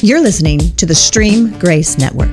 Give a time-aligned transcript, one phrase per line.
[0.00, 2.32] You're listening to the Stream Grace Network.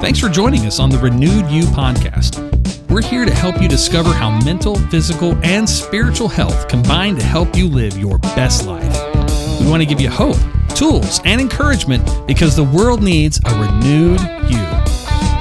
[0.00, 2.40] Thanks for joining us on the Renewed You podcast.
[2.88, 7.54] We're here to help you discover how mental, physical, and spiritual health combine to help
[7.54, 9.60] you live your best life.
[9.60, 10.38] We want to give you hope,
[10.74, 14.62] tools, and encouragement because the world needs a renewed you.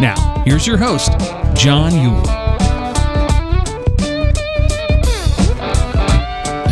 [0.01, 1.13] Now, here's your host,
[1.55, 2.44] John Yule.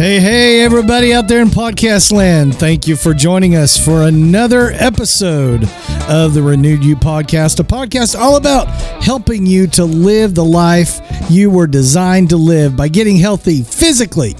[0.03, 2.55] Hey, hey, everybody out there in podcast land.
[2.55, 5.63] Thank you for joining us for another episode
[6.09, 8.67] of the Renewed You podcast, a podcast all about
[9.01, 10.99] helping you to live the life
[11.29, 14.35] you were designed to live by getting healthy physically,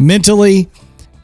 [0.00, 0.68] mentally,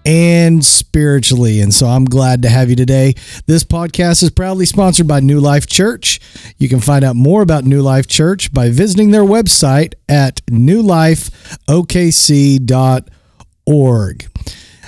[0.07, 1.61] and spiritually.
[1.61, 3.15] And so I'm glad to have you today.
[3.47, 6.21] This podcast is proudly sponsored by New Life Church.
[6.57, 13.09] You can find out more about New Life Church by visiting their website at newlifeokc.org
[13.67, 14.27] org.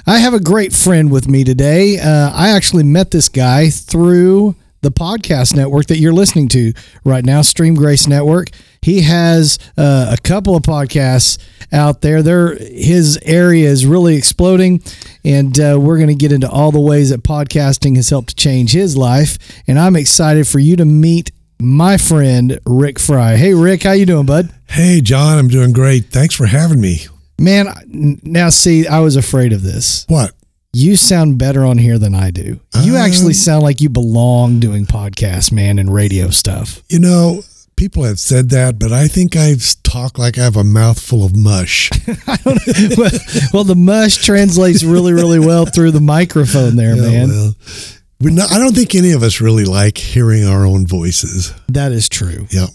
[0.07, 1.99] I have a great friend with me today.
[1.99, 7.25] Uh, I actually met this guy through the podcast network that you're listening to right
[7.25, 8.51] now, Stream Grace Network.
[8.83, 11.39] He has uh, a couple of podcasts
[11.73, 12.23] out there.
[12.23, 14.83] There, his area is really exploding,
[15.25, 18.73] and uh, we're going to get into all the ways that podcasting has helped change
[18.73, 19.39] his life.
[19.67, 23.37] And I'm excited for you to meet my friend Rick Fry.
[23.37, 24.51] Hey, Rick, how you doing, bud?
[24.69, 26.11] Hey, John, I'm doing great.
[26.11, 27.07] Thanks for having me.
[27.39, 30.05] Man, now see, I was afraid of this.
[30.09, 30.33] What?
[30.73, 32.61] You sound better on here than I do.
[32.83, 36.83] You um, actually sound like you belong doing podcasts, man, and radio stuff.
[36.89, 37.43] You know,
[37.77, 41.37] people have said that, but I think I talk like I have a mouthful of
[41.37, 41.91] mush.
[42.27, 43.11] well,
[43.53, 47.29] well, the mush translates really, really well through the microphone there, yeah, man.
[47.29, 47.55] Well,
[48.33, 51.53] not, I don't think any of us really like hearing our own voices.
[51.69, 52.47] That is true.
[52.51, 52.67] Yeah.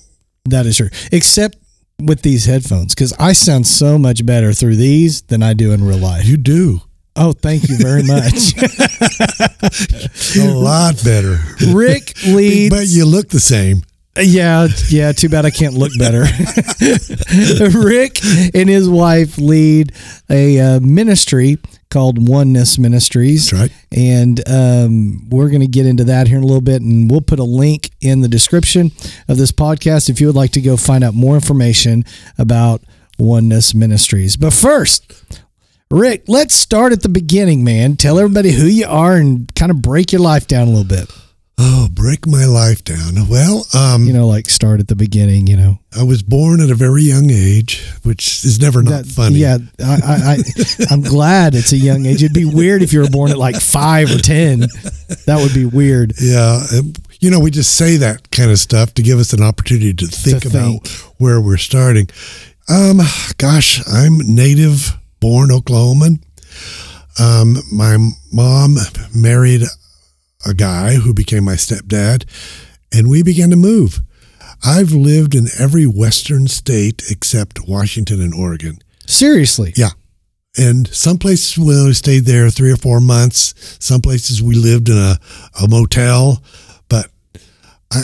[0.45, 0.89] That is true.
[1.11, 1.57] Except
[1.99, 5.83] with these headphones because I sound so much better through these than I do in
[5.83, 6.25] real life.
[6.25, 6.81] You do.
[7.15, 8.53] Oh, thank you very much.
[10.37, 11.37] a lot better.
[11.73, 12.73] Rick leads.
[12.73, 13.83] But you look the same.
[14.17, 15.11] Yeah, yeah.
[15.11, 16.21] Too bad I can't look better.
[17.77, 18.19] Rick
[18.53, 19.93] and his wife lead
[20.29, 21.57] a uh, ministry
[21.89, 23.49] called Oneness Ministries.
[23.49, 23.85] That's right.
[23.91, 27.21] And um, we're going to get into that here in a little bit, and we'll
[27.21, 28.91] put a link in the description
[29.27, 32.05] of this podcast if you would like to go find out more information
[32.37, 32.81] about
[33.17, 34.37] Oneness Ministries.
[34.37, 35.35] But first,
[35.91, 37.95] Rick, let's start at the beginning, man.
[37.95, 41.11] Tell everybody who you are and kind of break your life down a little bit.
[41.61, 43.27] Oh, break my life down.
[43.27, 45.45] Well, um, you know, like start at the beginning.
[45.47, 49.05] You know, I was born at a very young age, which is never not that,
[49.07, 49.39] funny.
[49.39, 50.37] Yeah, I, I,
[50.89, 52.23] I, am glad it's a young age.
[52.23, 54.61] It'd be weird if you were born at like five or ten.
[55.25, 56.13] That would be weird.
[56.21, 56.63] Yeah,
[57.19, 60.07] you know, we just say that kind of stuff to give us an opportunity to
[60.07, 61.19] think to about think.
[61.19, 62.07] where we're starting.
[62.69, 63.01] Um,
[63.37, 66.21] gosh, I'm native born Oklahoman.
[67.19, 67.97] Um, my
[68.31, 68.77] mom
[69.13, 69.63] married
[70.45, 72.25] a guy who became my stepdad,
[72.93, 74.01] and we began to move.
[74.65, 78.79] I've lived in every Western state except Washington and Oregon.
[79.07, 79.73] Seriously?
[79.75, 79.91] Yeah.
[80.57, 83.77] And some places we stayed there three or four months.
[83.79, 85.17] Some places we lived in a,
[85.61, 86.43] a motel.
[86.89, 87.07] But
[87.93, 88.01] I,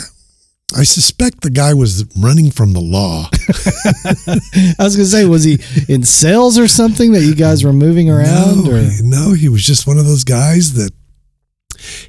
[0.74, 3.28] I suspect the guy was running from the law.
[4.78, 5.58] I was going to say, was he
[5.92, 8.64] in sales or something that you guys were moving around?
[8.64, 8.88] No, or?
[9.02, 10.92] no, he was just one of those guys that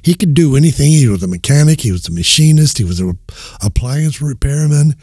[0.02, 0.92] he could do anything.
[0.92, 3.14] He was a mechanic, he was a machinist, he was a
[3.62, 4.94] appliance repairman.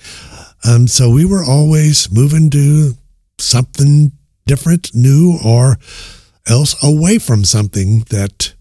[0.67, 2.93] Um, so we were always moving to
[3.37, 4.11] something
[4.45, 5.77] different, new, or
[6.47, 8.53] else away from something that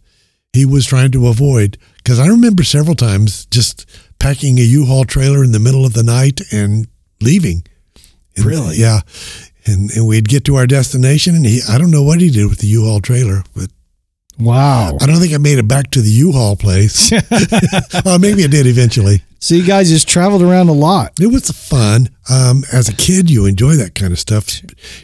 [0.53, 1.79] he was trying to avoid.
[1.97, 3.87] Because I remember several times just
[4.19, 6.87] packing a U-Haul trailer in the middle of the night and
[7.21, 7.65] leaving.
[8.37, 8.77] And, really?
[8.77, 9.01] Yeah.
[9.67, 12.49] And, and we'd get to our destination, and he, I don't know what he did
[12.49, 13.71] with the U-Haul trailer, but
[14.39, 14.97] Wow.
[15.01, 17.13] I don't think I made it back to the U-Haul place.
[18.05, 19.23] well, maybe I did eventually.
[19.39, 21.21] So you guys just traveled around a lot.
[21.21, 22.09] It was fun.
[22.31, 24.49] Um, as a kid, you enjoy that kind of stuff.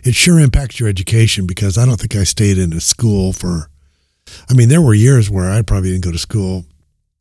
[0.03, 3.69] It sure impacts your education because I don't think I stayed in a school for.
[4.49, 6.65] I mean, there were years where I probably didn't go to school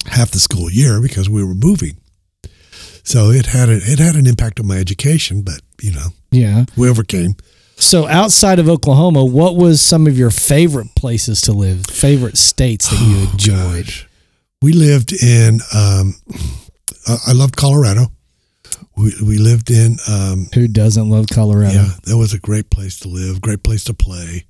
[0.06, 1.98] half the school year because we were moving.
[3.04, 6.66] So it had a, it had an impact on my education, but you know, yeah,
[6.78, 7.36] we overcame.
[7.80, 11.86] So outside of Oklahoma, what was some of your favorite places to live?
[11.88, 13.94] Favorite states that you oh, enjoyed?
[14.62, 15.62] We lived in.
[15.74, 16.16] Um,
[17.26, 18.08] I loved Colorado.
[18.98, 19.98] We we lived in.
[20.08, 21.74] Um, Who doesn't love Colorado?
[21.74, 23.42] Yeah, that was a great place to live.
[23.42, 24.46] Great place to play.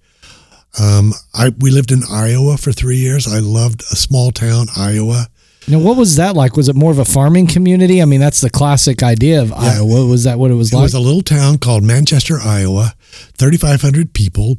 [0.79, 3.31] Um, I we lived in Iowa for three years.
[3.31, 5.27] I loved a small town, Iowa.
[5.67, 6.55] Now, what was that like?
[6.55, 8.01] Was it more of a farming community?
[8.01, 9.77] I mean, that's the classic idea of yeah.
[9.77, 10.05] Iowa.
[10.05, 10.81] Was that what it was it like?
[10.81, 12.93] It was a little town called Manchester, Iowa,
[13.37, 14.57] 3,500 people.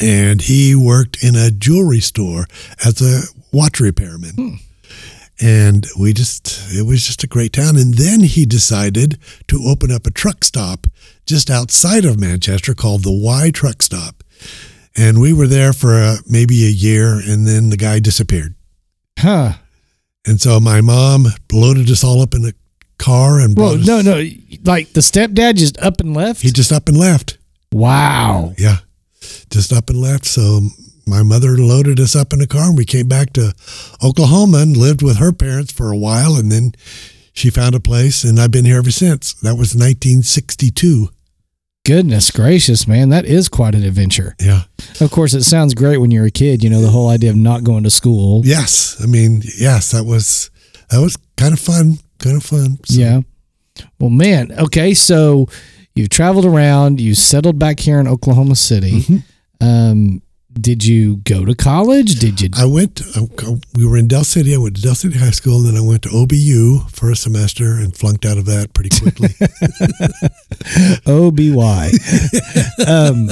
[0.00, 2.46] And he worked in a jewelry store
[2.84, 4.58] as a watch repairman.
[5.40, 7.76] And we just, it was just a great town.
[7.76, 9.18] And then he decided
[9.48, 10.86] to open up a truck stop
[11.24, 14.22] just outside of Manchester called the Y Truck Stop.
[14.96, 18.54] And we were there for uh, maybe a year, and then the guy disappeared.
[19.18, 19.54] Huh.
[20.26, 22.52] And so my mom loaded us all up in a
[22.98, 24.30] car and Well, brought us- no, no.
[24.64, 26.42] Like the stepdad just up and left?
[26.42, 27.38] he just up and left.
[27.72, 28.54] wow.
[28.58, 28.78] Yeah,
[29.50, 30.26] just up and left.
[30.26, 30.60] So
[31.06, 33.54] my mother loaded us up in a car and we came back to
[34.02, 36.36] Oklahoma and lived with her parents for a while.
[36.36, 36.72] And then
[37.32, 39.32] she found a place and I've been here ever since.
[39.34, 41.08] That was 1962.
[41.90, 43.08] Goodness gracious, man.
[43.08, 44.36] That is quite an adventure.
[44.40, 44.62] Yeah.
[45.00, 47.36] Of course, it sounds great when you're a kid, you know, the whole idea of
[47.36, 48.42] not going to school.
[48.44, 48.96] Yes.
[49.02, 50.50] I mean, yes, that was,
[50.90, 51.94] that was kind of fun.
[52.20, 52.78] Kind of fun.
[52.84, 53.20] So- Yeah.
[53.98, 54.52] Well, man.
[54.56, 54.94] Okay.
[54.94, 55.46] So
[55.96, 59.00] you've traveled around, you settled back here in Oklahoma City.
[59.00, 59.16] Mm-hmm.
[59.66, 60.22] Um,
[60.54, 62.18] did you go to college?
[62.18, 62.48] Did you?
[62.56, 63.26] I went, I,
[63.74, 64.54] we were in Del City.
[64.54, 67.16] I went to Del City High School and then I went to OBU for a
[67.16, 69.28] semester and flunked out of that pretty quickly.
[71.06, 71.90] OBY.
[72.86, 73.28] um,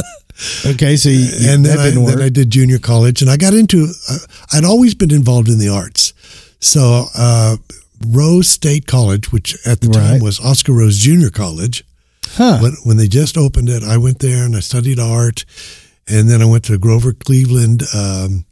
[0.67, 0.97] okay.
[0.97, 2.25] So you, you- and then that I, didn't then work.
[2.25, 4.19] I did junior college and I got into, uh,
[4.53, 6.13] I'd always been involved in the arts.
[6.61, 7.57] So, uh,
[8.07, 11.85] Rose State College, which at the time was Oscar Rose Junior College,
[12.27, 12.59] huh.
[12.61, 15.45] when, when they just opened it, I went there and I studied art.
[16.09, 18.47] And then I went to Grover Cleveland um,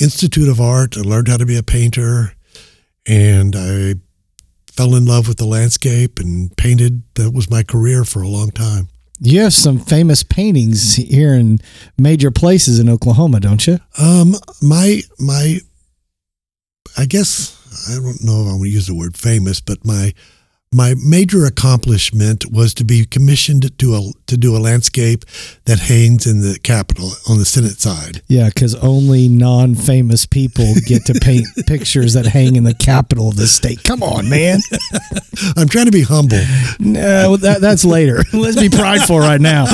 [0.00, 0.96] Institute of Art.
[0.96, 2.32] I learned how to be a painter.
[3.06, 3.94] And I
[4.72, 7.02] fell in love with the landscape and painted.
[7.14, 8.88] That was my career for a long time.
[9.20, 11.58] You have some famous paintings here in
[11.98, 13.80] major places in Oklahoma, don't you?
[13.98, 15.58] Um, my my,
[16.96, 17.58] I guess
[17.90, 20.14] I don't know if I want to use the word famous, but my
[20.72, 25.24] my major accomplishment was to be commissioned to do a to do a landscape
[25.64, 28.22] that hangs in the Capitol on the Senate side.
[28.28, 33.36] Yeah, because only non-famous people get to paint pictures that hang in the Capitol of
[33.36, 33.82] the state.
[33.82, 34.58] Come on, man.
[35.56, 36.42] I'm trying to be humble.
[36.78, 38.22] No, that, that's later.
[38.32, 39.64] Let's be prideful right now.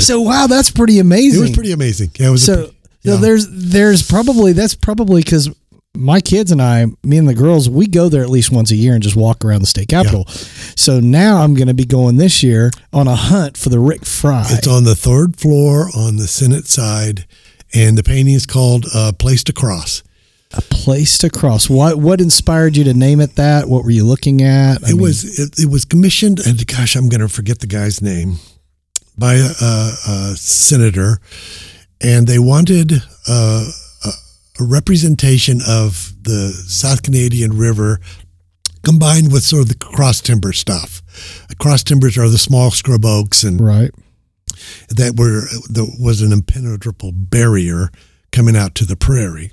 [0.00, 1.40] so, wow, that's pretty amazing.
[1.40, 2.10] It was pretty amazing.
[2.18, 2.48] Yeah, it was.
[2.48, 2.74] a so,
[3.04, 5.50] so there's there's probably that's probably because
[5.96, 8.76] my kids and I, me and the girls, we go there at least once a
[8.76, 10.26] year and just walk around the state capitol.
[10.26, 14.06] So now I'm going to be going this year on a hunt for the Rick
[14.06, 14.46] Fry.
[14.50, 17.26] It's on the third floor on the Senate side,
[17.74, 20.02] and the painting is called uh, "Place to Cross."
[20.54, 21.70] a place to cross.
[21.70, 23.70] What what inspired you to name it that?
[23.70, 24.84] What were you looking at?
[24.84, 27.66] I it mean, was it, it was commissioned, and gosh, I'm going to forget the
[27.66, 28.36] guy's name
[29.16, 31.20] by a, a, a senator,
[32.02, 32.92] and they wanted
[33.26, 33.66] uh,
[34.62, 38.00] a, representation of the South Canadian River
[38.82, 41.02] combined with sort of the cross timber stuff.
[41.58, 43.90] Cross timbers are the small scrub oaks, and right.
[44.88, 47.90] that were there was an impenetrable barrier
[48.32, 49.52] coming out to the prairie.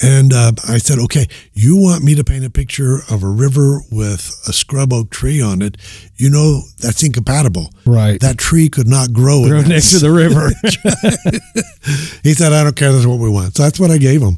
[0.00, 3.80] And uh, I said, okay, you want me to paint a picture of a river
[3.90, 5.76] with a scrub oak tree on it?
[6.14, 7.70] You know that's incompatible.
[7.84, 8.20] Right.
[8.20, 10.50] That tree could not grow, Grow next to the river.
[12.22, 12.92] he said, "I don't care.
[12.92, 14.36] That's what we want." So that's what I gave him,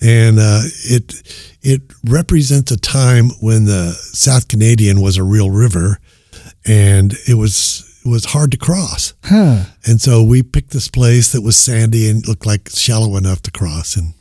[0.00, 1.14] and uh, it
[1.62, 5.98] it represents a time when the South Canadian was a real river,
[6.66, 9.14] and it was it was hard to cross.
[9.24, 9.64] huh.
[9.86, 13.50] And so we picked this place that was sandy and looked like shallow enough to
[13.50, 14.14] cross, and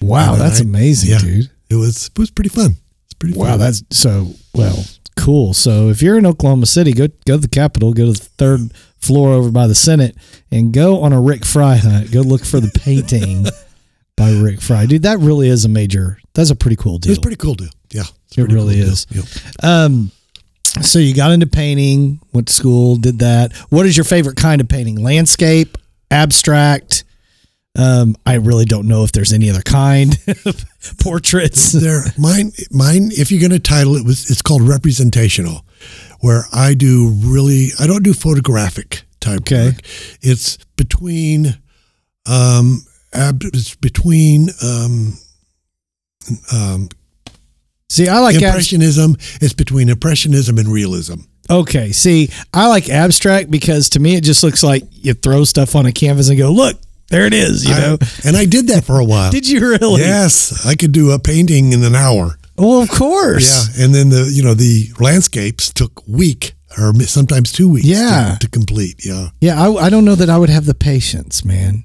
[0.00, 1.18] Wow, And that's I- amazing, yeah.
[1.18, 1.50] dude.
[1.70, 2.76] it was it was pretty fun.
[3.06, 3.58] It's pretty Wow, fun.
[3.60, 4.84] that's so well
[5.16, 5.54] cool.
[5.54, 8.72] So if you're in Oklahoma City, go go to the Capitol, go to the third
[8.98, 10.16] floor over by the Senate,
[10.50, 12.10] and go on a Rick Fry hunt.
[12.12, 13.46] Go look for the painting
[14.16, 15.02] by Rick Fry, dude.
[15.02, 16.18] That really is a major.
[16.34, 17.12] That's a pretty cool deal.
[17.12, 17.70] It's a pretty cool deal.
[17.92, 18.02] Yeah,
[18.36, 19.06] It really cool is.
[19.10, 19.24] Yep.
[19.64, 20.10] Um,
[20.82, 23.54] so you got into painting, went to school, did that.
[23.70, 24.96] What is your favorite kind of painting?
[25.02, 25.78] Landscape,
[26.10, 27.04] abstract.
[27.78, 30.16] Um, I really don't know if there's any other kind.
[30.46, 30.64] Of
[31.00, 31.72] portraits.
[31.72, 35.64] there mine mine if you're going to title it was it's called representational
[36.20, 39.66] where i do really i don't do photographic type Okay.
[39.66, 39.74] work
[40.22, 41.58] it's between
[42.26, 45.14] um ab, it's between um
[46.52, 46.88] um
[47.88, 53.88] See, I like impressionism it's between impressionism and realism Okay, see, I like abstract because
[53.90, 56.76] to me it just looks like you throw stuff on a canvas and go, look,
[57.08, 57.64] there it is.
[57.66, 57.98] You I- know?
[58.24, 60.00] and i did that for a while Did you really?
[60.02, 63.46] yes i could do a painting in an hour Well, of course.
[63.78, 68.36] yeah and then the you know the landscapes took week or sometimes two weeks Yeah.
[68.38, 71.42] to, to complete yeah Yeah, I, I don't know that I would have the patience,
[71.44, 71.84] man.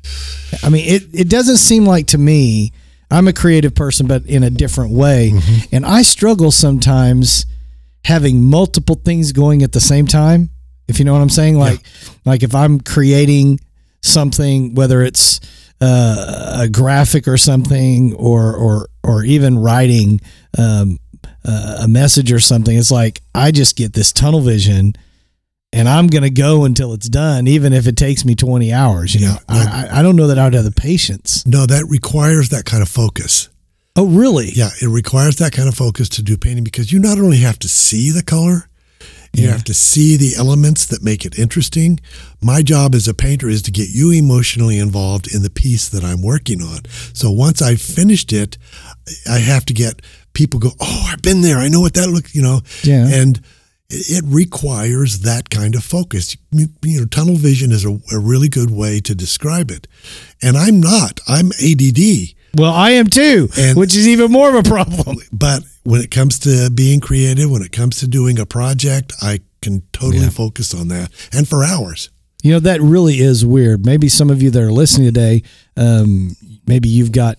[0.64, 2.74] I mean, it, it doesn't seem like to me,
[3.10, 5.32] I'm a creative person, but in a different way.
[5.34, 5.76] Mm-hmm.
[5.76, 7.46] And I struggle sometimes
[8.04, 10.50] having multiple things going at the same time,
[10.90, 11.58] if you know what I'm saying.
[11.58, 11.80] Like,
[12.26, 13.60] like if I'm creating
[14.02, 15.40] something, whether it's
[15.80, 20.20] uh, a graphic or something, or or or even writing
[20.58, 21.00] um,
[21.46, 24.94] uh, a message or something, it's like I just get this tunnel vision.
[25.74, 29.16] And I'm gonna go until it's done, even if it takes me 20 hours.
[29.16, 29.28] You Yeah.
[29.34, 31.48] know, I, I- I don't know that I would have the patience.
[31.48, 33.48] No, that requires that kind of focus.
[33.96, 34.50] Oh, really?
[34.54, 37.58] Yeah, it requires that kind of focus to do painting because you not only have
[37.60, 38.68] to see the color,
[39.34, 39.52] you Yeah.
[39.52, 42.00] have to see the elements that make it interesting.
[42.42, 46.04] My job as a painter is to get you emotionally involved in the piece that
[46.04, 46.80] I'm working on.
[47.14, 48.58] So once I've finished it,
[49.30, 50.02] I have to get
[50.34, 51.58] people go, "Oh, I've been there.
[51.60, 53.08] I know what that looks, you know." Yeah.
[53.08, 53.40] And
[53.90, 56.36] it requires that kind of focus.
[56.52, 59.88] You you know, tunnel vision is a, a really good way to describe it.
[60.42, 61.20] And I'm not.
[61.28, 62.34] I'm ADD.
[62.58, 65.18] Well, I am too, And- which is even more of a problem.
[65.32, 69.40] but when it comes to being creative, when it comes to doing a project, I
[69.62, 70.30] can totally Yeah.
[70.30, 72.10] focus on that and for hours.
[72.44, 73.86] You know, that really is weird.
[73.86, 75.44] Maybe some of you that are listening today,
[75.78, 76.36] um,
[76.66, 77.38] maybe you've got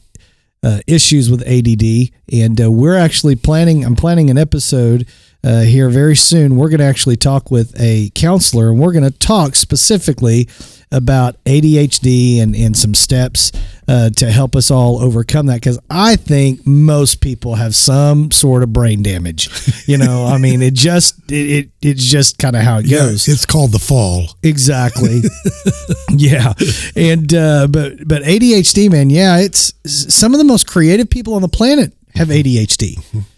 [0.64, 3.84] uh, issues with ADD, and uh, we're actually planning.
[3.84, 5.08] I'm planning an episode
[5.42, 6.54] uh, here very soon.
[6.54, 10.48] We're going to actually talk with a counselor, and we're going to talk specifically
[10.92, 13.50] about ADHD and, and some steps
[13.88, 15.56] uh, to help us all overcome that.
[15.56, 19.48] Because I think most people have some sort of brain damage.
[19.88, 23.26] You know, I mean, it just it, it it's just kind of how it goes.
[23.28, 24.26] it's called the fall.
[24.42, 25.22] Exactly.
[26.10, 26.52] yeah.
[26.94, 31.42] And uh, but but ADHD, man, yeah, it's some of the most creative people on
[31.42, 33.02] the planet have ADHD.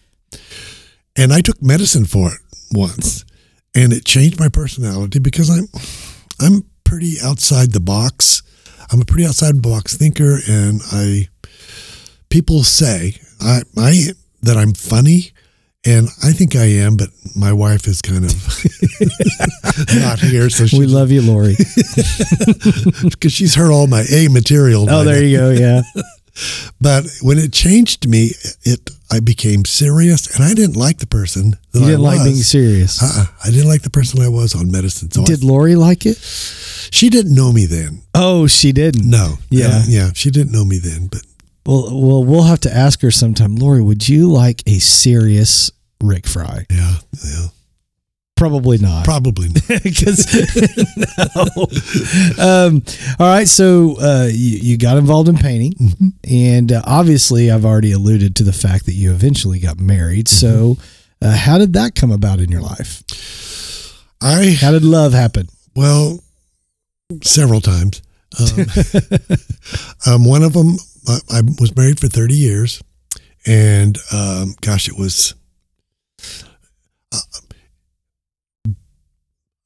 [1.17, 2.41] And I took medicine for it
[2.73, 3.25] once,
[3.73, 5.69] and it changed my personality because I'm
[6.41, 8.43] I'm pretty outside the box.
[8.95, 11.29] I'm a pretty outside box thinker, and I
[12.31, 13.93] people say I I
[14.43, 15.33] that I'm funny.
[15.87, 18.33] And I think I am, but my wife is kind of
[20.01, 21.57] not here, so she We love you, Lori.
[23.11, 24.87] because she's heard all my A material.
[24.89, 25.21] Oh, there now.
[25.21, 25.51] you go.
[25.51, 25.83] Yeah.
[26.81, 28.31] But when it changed me,
[28.65, 32.19] it I became serious, and I didn't like the person that You I didn't like
[32.19, 32.25] was.
[32.25, 33.01] being serious.
[33.03, 33.27] Uh-uh.
[33.45, 35.11] I didn't like the person I was on medicine.
[35.13, 36.17] So I- Did Lori like it?
[36.95, 38.03] She didn't know me then.
[38.15, 39.09] Oh, she didn't.
[39.09, 39.35] No.
[39.51, 39.67] Yeah.
[39.69, 40.11] Uh, yeah.
[40.15, 41.09] She didn't know me then.
[41.09, 41.23] But
[41.67, 43.57] Well, well, we'll have to ask her sometime.
[43.57, 45.71] Lori, would you like a serious
[46.03, 46.67] Rick Fry?
[46.71, 47.47] yeah, yeah,
[48.37, 49.05] Probably not.
[49.05, 49.49] probably.
[49.49, 49.83] Not.
[49.83, 50.27] because
[51.27, 51.67] no.
[52.45, 52.83] Um,
[53.19, 56.09] all right, so uh, you, you got involved in painting, Mm-hmm.
[56.31, 60.27] and uh, obviously, I've already alluded to the fact that you eventually got married.
[60.27, 60.47] Mm-hmm.
[60.47, 60.77] So,
[61.23, 63.03] uh, how did that come about in your life?
[64.21, 65.49] I How did love happen?
[65.77, 66.21] well,
[67.23, 68.03] several times.
[68.41, 68.67] Um,
[70.07, 72.83] um, one of them, I, I was married for thirty years,
[73.47, 75.35] and um, gosh, it was.
[77.13, 77.19] uh,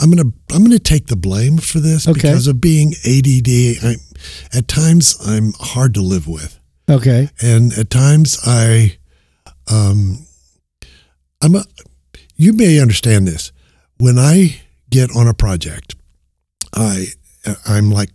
[0.00, 2.14] I'm gonna I'm gonna take the blame for this Okay.
[2.20, 3.48] because of being ADD.
[3.84, 3.96] I,
[4.56, 6.58] at times, I'm hard to live with.
[6.88, 8.98] Okay, and at times I,
[9.70, 10.24] um,
[11.42, 11.64] I'm a.
[12.36, 13.50] You may understand this.
[13.98, 15.96] When I get on a project,
[16.72, 17.06] I
[17.66, 18.10] I'm like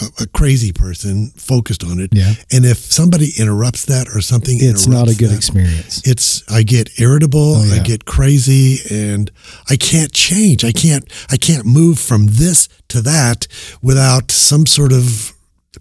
[0.00, 2.10] a, a crazy person focused on it.
[2.12, 2.32] Yeah.
[2.52, 6.06] And if somebody interrupts that or something, it's not a good that, experience.
[6.06, 9.30] It's I get irritable, Oh, I get crazy, and
[9.68, 10.64] I can't change.
[10.64, 13.46] I can't I can't move from this to that
[13.82, 15.32] without some sort of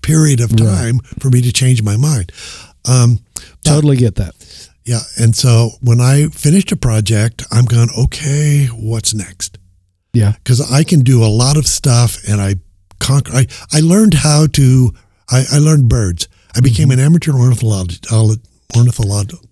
[0.01, 2.31] period of time for me to change my mind.
[2.85, 4.33] Um, but- Totally get that.
[4.85, 9.57] yeah, and so when I finished a project, I'm going, okay, what's next?
[10.13, 10.33] Yeah.
[10.43, 12.55] Because I can do a lot of stuff, and I
[12.99, 13.33] conquer.
[13.33, 14.91] I, I learned how to.
[15.29, 16.27] I, I learned birds.
[16.55, 16.99] I became Mm-hmm.
[16.99, 18.07] an amateur ornithologist.
[18.75, 19.43] Ornithologist.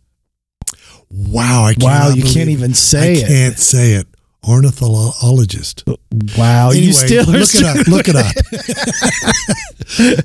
[1.11, 1.63] Wow!
[1.65, 3.17] I Wow, you can't even say it.
[3.17, 3.27] I it.
[3.27, 4.07] can't say it.
[4.47, 5.83] Ornithologist.
[6.37, 7.87] Wow, you Anyway, still are look it up.
[7.87, 8.35] Look it up.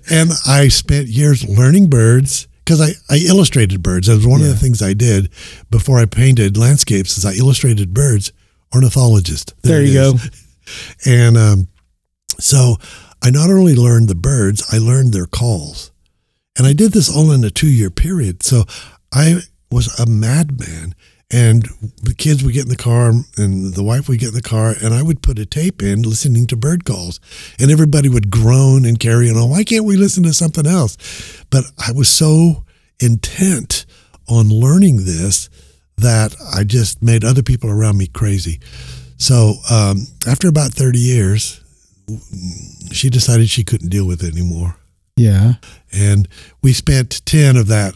[0.11, 4.07] and I spent years learning birds because I, I illustrated birds.
[4.07, 5.31] That was one of the things I did
[5.71, 7.17] before I painted landscapes.
[7.19, 8.33] Is I illustrated birds.
[8.75, 9.55] Ornithologist.
[9.63, 10.15] There it you go.
[11.05, 11.69] And um,
[12.39, 12.77] so
[13.23, 15.91] I not only learned the birds, I learned their calls,
[16.57, 18.43] and I did this all in a two-year period.
[18.43, 18.65] So
[19.13, 20.95] I was a madman.
[21.33, 21.63] And
[22.03, 24.75] the kids would get in the car and the wife would get in the car
[24.83, 27.21] and I would put a tape in listening to bird calls.
[27.61, 29.49] And everybody would groan and carry on.
[29.49, 30.97] Why can't we listen to something else?
[31.49, 32.65] But I was so
[32.99, 33.87] intent
[34.29, 35.49] on learning this
[35.99, 38.59] that I just made other people around me crazy.
[39.17, 41.61] So um, after about 30 years,
[42.93, 44.77] she decided she couldn't deal with it anymore.
[45.17, 45.55] Yeah.
[45.93, 46.29] And
[46.63, 47.95] we spent 10 of that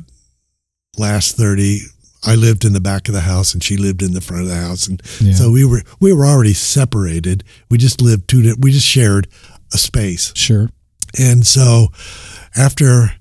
[0.99, 1.81] last 30
[2.27, 4.49] I lived in the back of the house and she lived in the front of
[4.49, 5.35] the house and Yeah.
[5.35, 7.45] so we were we were already separated.
[7.69, 9.27] We just lived two we just shared
[9.75, 10.33] a space.
[10.35, 10.71] Sure.
[11.19, 11.89] And so
[12.57, 13.13] after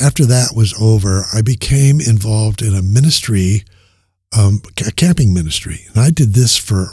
[0.00, 3.64] after that was over, I became involved in a ministry,
[4.36, 5.80] um, a camping ministry.
[5.88, 6.88] And I did this for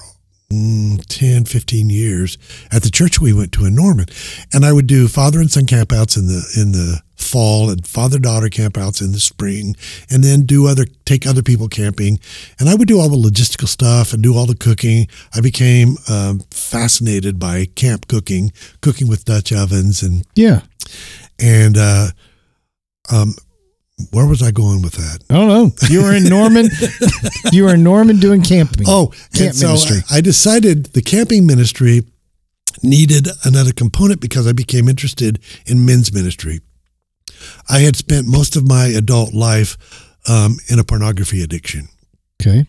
[0.52, 2.38] mm, 10, 15 years
[2.72, 4.08] at the church we went to in Norman.
[4.54, 8.18] And I would do father and son campouts in the in the fall and father
[8.18, 9.76] daughter campouts in the spring
[10.10, 12.18] and then do other take other people camping
[12.60, 15.98] and i would do all the logistical stuff and do all the cooking i became
[16.08, 20.62] um, fascinated by camp cooking cooking with dutch ovens and Yeah.
[21.38, 22.08] and uh,
[23.12, 23.36] um,
[24.12, 25.24] where was I going with that?
[25.30, 25.72] I don't know.
[25.90, 26.70] You were in Norman.
[27.52, 28.86] you were in Norman doing camping.
[28.88, 30.00] Oh, camp so ministry.
[30.12, 32.04] I decided the camping ministry
[32.84, 36.62] needed another component because I became interested in men's ministry.
[37.70, 39.78] I had spent most of my adult life
[40.28, 41.88] um, in a pornography addiction,
[42.42, 42.66] Okay.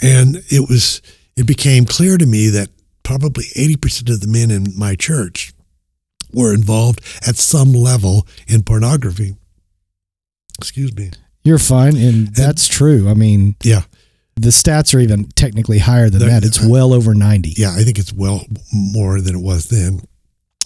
[0.00, 1.00] and it was
[1.36, 2.68] it became clear to me that
[3.02, 5.52] probably eighty percent of the men in my church
[6.32, 9.36] were involved at some level in pornography.
[10.60, 11.10] Excuse me.
[11.42, 13.08] You're fine, and that's true.
[13.08, 13.82] I mean, Yeah.
[14.36, 16.44] the stats are even technically higher than that.
[16.44, 17.54] It's well over ninety.
[17.56, 20.02] yeah, I think it's well more than it was then.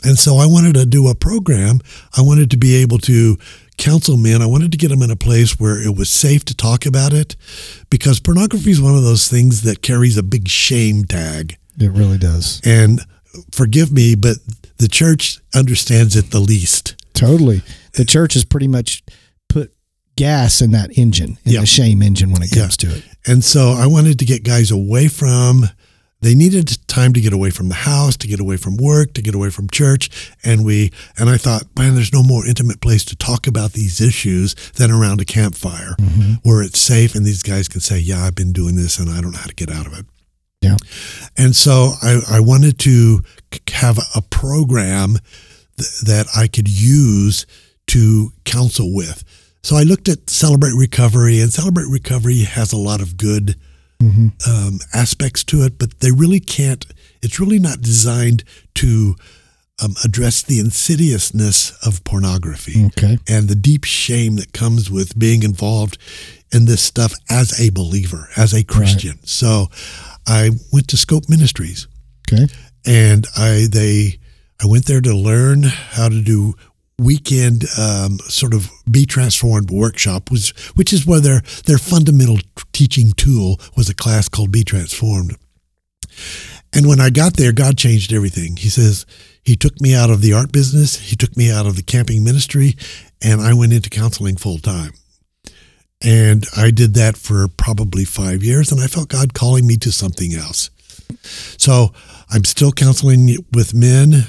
[0.03, 1.81] And so I wanted to do a program.
[2.17, 3.39] I wanted to be able to
[3.79, 4.43] counsel men.
[4.43, 7.13] I wanted to get them in a place where it was safe to talk about
[7.15, 7.37] it
[7.89, 11.57] because pornography is one of those things that carries a big shame tag.
[11.79, 12.61] It really does.
[12.65, 13.01] And
[13.51, 14.37] forgive me, but
[14.77, 16.97] the church understands it the least.
[17.15, 17.63] Totally.
[17.95, 19.03] The church is pretty much
[20.17, 21.61] gas in that engine, in Yeah.
[21.61, 22.63] the shame engine when it Yeah.
[22.63, 23.05] comes to it.
[23.27, 25.69] And so I wanted to get guys away from,
[26.21, 29.23] they needed time to get away from the house, to get away from work, to
[29.23, 30.09] get away from church.
[30.43, 34.01] And we, and I thought, man, there's no more intimate place to talk about these
[34.01, 36.35] issues than around a campfire mm-hmm.
[36.43, 39.21] where it's safe and these guys can say, yeah, I've been doing this and I
[39.21, 40.07] don't know how to get out of it.
[40.63, 40.77] Yeah.
[41.37, 43.23] And so I, I wanted to
[43.73, 45.19] have a program
[45.79, 47.45] th- that I could use
[47.89, 49.25] to counsel with.
[49.65, 53.57] So I looked at Celebrate Recovery, and Celebrate Recovery has a lot of good
[54.47, 56.85] um, aspects to it, but they really can't,
[57.23, 59.17] it's really not designed to
[59.83, 63.17] um, address the insidiousness of pornography Okay.
[63.27, 65.97] and the deep shame that comes with being involved
[66.53, 69.19] in this stuff as a believer, as a Christian.
[69.25, 69.69] So
[70.27, 71.89] I went to Scope Ministries
[72.31, 72.47] Okay.
[72.85, 74.19] and I they
[74.63, 76.55] I went there to learn how to do
[76.99, 82.39] weekend um, sort of be transformed workshop was which is where their their fundamental
[82.73, 85.37] teaching tool was a class called be transformed.
[86.73, 88.57] And when i got there god changed everything.
[88.57, 89.07] He says
[89.43, 92.23] he took me out of the art business he took me out of the camping
[92.23, 92.75] ministry
[93.23, 94.93] and i went into counseling full time
[96.03, 99.91] and i did that for probably five years and i felt god calling me to
[99.91, 100.71] something else.
[101.59, 101.93] So
[102.31, 104.27] I'm still counseling with men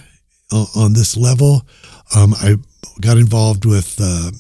[0.52, 1.64] on this level.
[2.16, 2.56] Um, I
[3.02, 4.32] got involved with uh,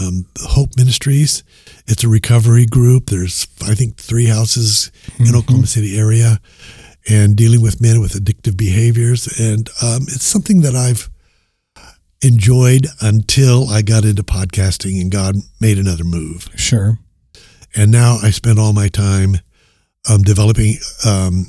[0.00, 1.42] um, Hope Ministries.
[1.86, 3.06] It's a recovery group.
[3.06, 6.40] There's I think three houses in Oklahoma City area,
[7.08, 9.26] and dealing with men with addictive behaviors.
[9.38, 11.08] And um, it's something that I've
[12.22, 16.98] enjoyed until I got into podcasting and God made another move Sure.
[17.76, 19.36] and now I spend all my time
[20.10, 21.46] um, developing um,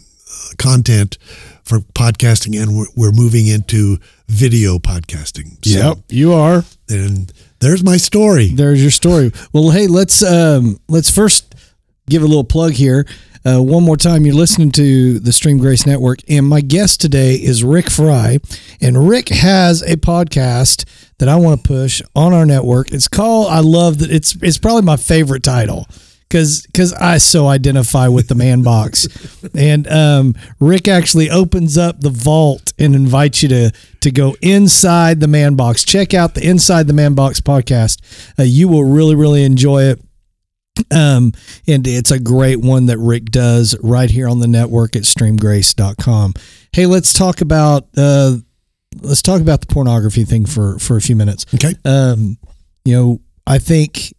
[0.58, 1.18] content
[1.64, 5.64] for podcasting, and we're, we're moving into video podcasting.
[5.66, 6.64] So, You are.
[6.90, 8.50] and there's my story.
[8.50, 9.32] There's your story.
[9.54, 11.56] Well, hey, let's um let's first
[12.10, 13.06] give a little plug here.
[13.48, 17.36] Uh, one more time, you're listening to the Stream Grace Network, and my guest today
[17.36, 18.40] is Rick Fry,
[18.82, 20.86] and Rick has a podcast
[21.20, 22.92] that I want to push on our network.
[22.92, 23.50] It's called.
[23.52, 24.10] I love that.
[24.12, 25.88] It's it's probably my favorite title
[26.28, 29.08] because because I so identify with the man box,
[29.56, 35.20] and um, Rick actually opens up the vault and invites you to to go inside
[35.20, 35.84] the man box.
[35.84, 38.02] Check out the Inside the Man Box podcast.
[38.40, 40.02] Uh, you will really really enjoy it.
[40.92, 41.32] Um,
[41.68, 46.34] and it's a great one that Rick does right here on the network at streamgrace.com.
[46.74, 48.38] Hey, let's talk about uh
[49.02, 51.46] let's talk about the pornography thing for for a few minutes.
[51.54, 51.76] Okay.
[51.86, 52.38] Um,
[52.84, 54.14] you know, I think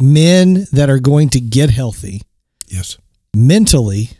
[0.00, 2.22] men that are going to get healthy
[2.68, 2.98] Yes.
[3.34, 4.10] mentally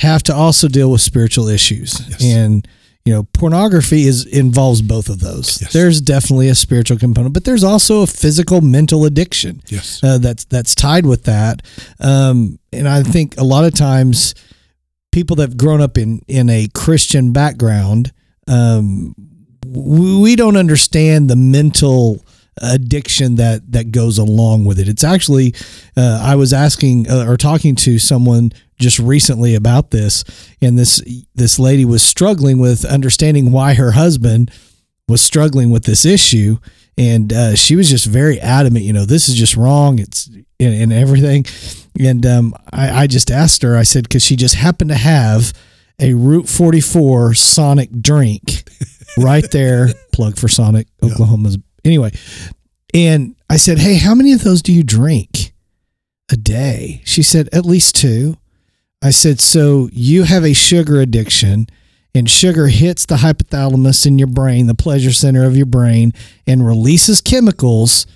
[0.00, 2.00] have to also deal with spiritual issues.
[2.08, 2.22] Yes.
[2.24, 2.66] And
[3.04, 5.62] you know, pornography is involves both of those.
[5.62, 5.72] Yes.
[5.72, 10.02] There's definitely a spiritual component, but there's also a physical mental addiction Yes.
[10.04, 11.62] uh, that's that's tied with that.
[12.00, 14.34] Um, and I think a lot of times
[15.10, 18.12] people that have grown up in in a Christian background,
[18.46, 19.14] um,
[19.66, 22.24] we, we don't understand the mental
[22.62, 24.88] addiction that that goes along with it.
[24.88, 25.54] It's actually
[25.96, 30.24] uh, I was asking uh, or talking to someone just recently about this,
[30.62, 31.02] and this
[31.34, 34.50] this lady was struggling with understanding why her husband
[35.08, 36.58] was struggling with this issue,
[36.96, 38.84] and uh, she was just very adamant.
[38.84, 39.98] You know, this is just wrong.
[39.98, 40.28] It's
[40.60, 41.44] and, and everything.
[41.98, 43.76] And um, I, I just asked her.
[43.76, 45.52] I said because she just happened to have
[46.00, 48.68] a Route 44 Sonic drink
[49.18, 49.88] right there.
[50.12, 51.58] Plug for Sonic, Oklahoma's.
[51.84, 52.10] Anyway,
[52.94, 55.52] and I said, Hey, how many of those do you drink
[56.30, 57.02] a day?
[57.04, 58.36] She said, At least two.
[59.02, 61.68] I said, So you have a sugar addiction,
[62.14, 66.12] and sugar hits the hypothalamus in your brain, the pleasure center of your brain,
[66.46, 68.06] and releases chemicals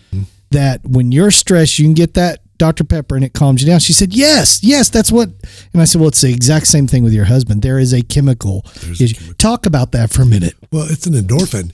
[0.51, 2.85] that when you're stressed, you can get that Dr.
[2.85, 3.81] Pepper and it calms you down.
[3.81, 5.31] She said, Yes, yes, that's what.
[5.73, 7.63] And I said, Well, it's the exact same thing with your husband.
[7.63, 8.63] There is a chemical.
[8.67, 9.35] A chemical.
[9.35, 10.55] Talk about that for a minute.
[10.71, 11.73] Well, it's an endorphin,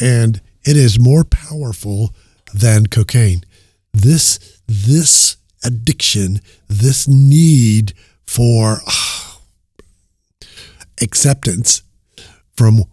[0.00, 2.14] and it is more powerful
[2.52, 3.42] than cocaine.
[3.92, 7.94] This this addiction, this need
[8.26, 9.40] for ah,
[11.00, 11.82] acceptance
[12.56, 12.84] from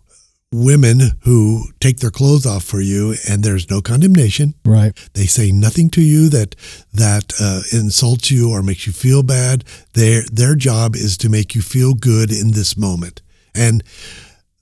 [0.51, 4.53] women who take their clothes off for you, and there's no condemnation.
[4.63, 4.93] Right.
[5.13, 6.55] They say nothing to you that
[6.93, 9.63] that uh, insults you or makes you feel bad.
[9.93, 13.21] Their their job is to make you feel good in this moment,
[13.55, 13.83] and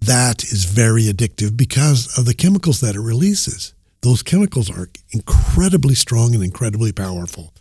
[0.02, 3.74] that is very addictive because of the chemicals that it releases.
[4.02, 7.54] Those chemicals are incredibly strong and incredibly powerful.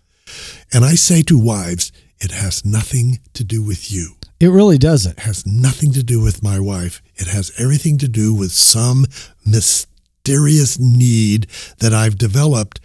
[0.72, 5.18] And I say to wives, it has nothing to do with you It really doesn't.
[5.18, 7.03] It has nothing to do with my wife.
[7.16, 9.05] It has everything to do with some
[9.44, 11.46] mysterious need
[11.79, 12.81] that I've developed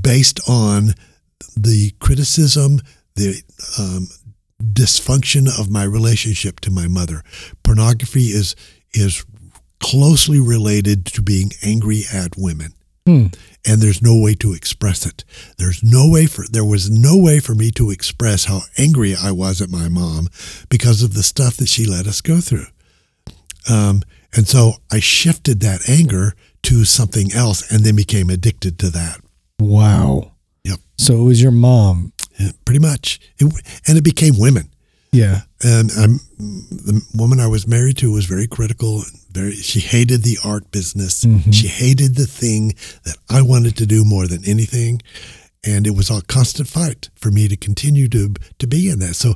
[0.00, 0.94] based on
[1.56, 2.80] the criticism,
[3.14, 3.40] the
[3.78, 4.08] um,
[4.72, 7.22] dysfunction of my relationship to my mother.
[7.62, 8.56] Pornography is
[8.92, 9.24] is
[9.80, 12.72] closely related to being angry at women.
[13.66, 15.24] And there's no way to express it.
[15.58, 19.30] There's no way for there was no way for me to express how angry I
[19.30, 20.28] was at my mom
[20.68, 22.66] because of the stuff that she let us go through.
[23.70, 24.02] Um,
[24.34, 29.20] and so I shifted that anger to something else and then became addicted to that.
[29.58, 30.32] Wow.
[30.64, 30.78] Yep.
[30.98, 32.12] So it was your mom.
[32.64, 33.20] Pretty much.
[33.38, 33.52] It,
[33.86, 34.70] and it became women.
[35.12, 35.42] Yeah.
[35.62, 39.04] And I'm, the woman I was married to was very critical.
[39.30, 41.24] Very, she hated the art business.
[41.52, 45.00] She hated the thing that I wanted to do more than anything,
[45.64, 49.14] and it was a constant fight for me to continue to to be in that.
[49.14, 49.34] So,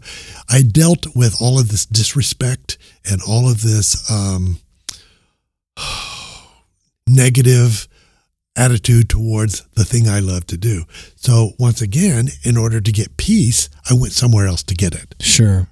[0.48, 2.76] I dealt with all of this disrespect
[3.08, 4.58] and all of this um,
[7.08, 7.88] negative
[8.58, 10.84] attitude towards the thing I love to do.
[11.16, 15.14] So, once again, in order to get peace, I went somewhere else to get it.
[15.20, 15.68] Sure.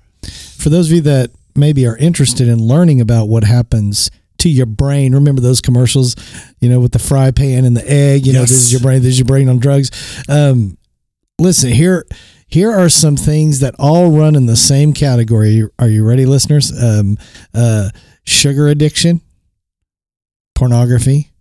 [0.57, 4.67] For those of you that maybe are interested in learning about what happens to your
[4.67, 6.15] brain, remember those commercials,
[6.61, 9.03] you know, with the fry pan and the egg, you know, this is your brain,
[9.03, 9.91] this is your brain on drugs.
[10.29, 10.79] Um,
[11.39, 12.05] listen, here
[12.49, 15.65] here are some things that all run in the same category.
[15.79, 16.73] Are you ready, listeners?
[16.81, 17.19] Um,
[17.53, 17.91] uh,
[18.25, 19.21] sugar addiction,
[20.55, 21.33] pornography,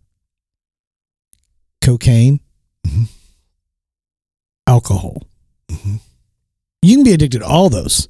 [1.85, 2.39] cocaine,
[2.87, 3.07] Mhm.
[4.67, 5.23] alcohol.
[5.71, 5.99] Mhm.
[6.81, 8.07] You can be addicted to all those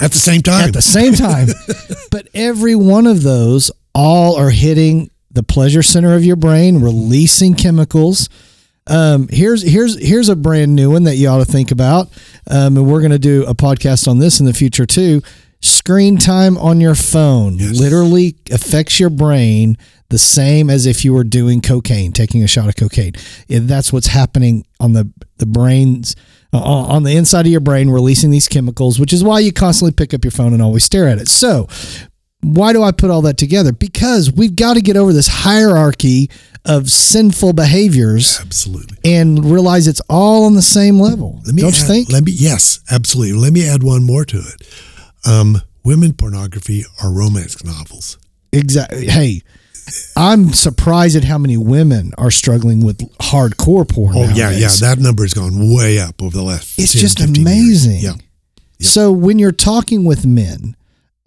[0.00, 0.68] At the same time.
[0.68, 1.48] at the same time.
[2.10, 7.54] but every one of those all are hitting the pleasure center of your brain, releasing
[7.54, 8.28] chemicals.
[8.86, 12.10] Um, here's here's here's a brand new one that you ought to think about,
[12.50, 15.22] um, and we're going to do a podcast on this in the future too.
[15.62, 17.78] Screen time on your phone Yes.
[17.78, 19.78] literally affects your brain
[20.14, 23.14] the same as if you were doing cocaine, taking a shot of cocaine.
[23.48, 26.14] And that's what's happening on the the brains
[26.52, 29.92] uh, on the inside of your brain, releasing these chemicals, which is why you constantly
[29.92, 31.26] pick up your phone and always stare at it.
[31.26, 31.66] So,
[32.42, 33.72] why do I put all that together?
[33.72, 36.30] Because we've got to get over this hierarchy
[36.64, 38.96] of sinful behaviors Absolutely.
[39.04, 41.40] and realize it's all on the same level.
[41.44, 42.12] Let me Don't you add- think?
[42.12, 43.36] Let me yes, absolutely.
[43.40, 44.62] Let me add one more to it.
[45.26, 48.16] Um, women pornography are romance novels.
[48.52, 49.06] Exactly.
[49.08, 49.42] Hey,
[50.16, 54.16] I'm surprised at how many women are struggling with hardcore porn.
[54.16, 54.68] Oh yeah, yeah.
[54.80, 56.78] That number has gone way up over the last.
[56.78, 57.46] it's 10, just 15 years.
[57.46, 58.00] amazing.
[58.00, 58.10] Yeah.
[58.10, 58.20] Yep.
[58.80, 60.76] So when you're talking with men,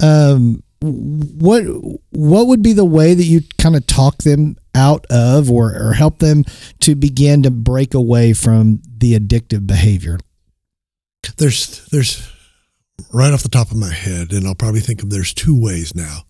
[0.00, 1.62] um, what
[2.10, 5.92] what would be the way that you kind of talk them out of, or or
[5.92, 6.44] help them
[6.80, 10.18] to begin to break away from the addictive behavior?
[11.36, 12.30] There's there's
[13.12, 15.94] right off the top of my head, and I'll probably think of there's two ways
[15.94, 16.20] now.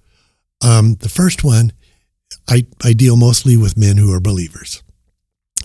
[0.62, 1.72] Um, the first one,
[2.48, 4.82] I I deal mostly with men who are believers.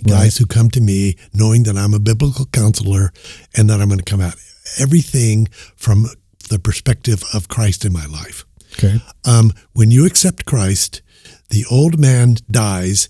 [0.04, 3.12] Guys who come to me knowing that I'm a biblical counselor
[3.56, 4.36] and that I'm going to come at
[4.80, 6.08] everything from
[6.50, 8.44] the perspective of Christ in my life.
[8.74, 9.00] Okay.
[9.24, 11.02] Um, when you accept Christ,
[11.50, 13.08] the old man dies,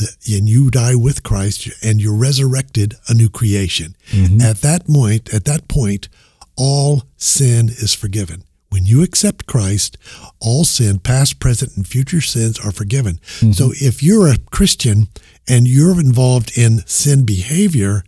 [0.00, 3.96] and you die with Christ, and you're resurrected a new creation.
[4.42, 6.08] At that point, at that point,
[6.56, 8.42] all sin is forgiven.
[8.70, 9.96] When you accept Christ,
[10.40, 13.14] all sin, past, present, and future sins are forgiven.
[13.14, 13.52] Mm-hmm.
[13.52, 15.08] So if you're a Christian
[15.48, 18.04] and you're involved in sin behavior,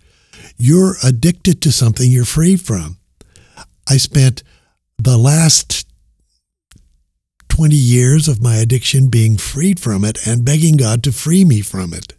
[0.59, 2.99] you're addicted to something you're free from.
[3.88, 4.42] I spent
[4.99, 5.87] the last
[7.49, 11.62] 20 years of my addiction being freed from it and begging God to free me
[11.62, 12.12] from it.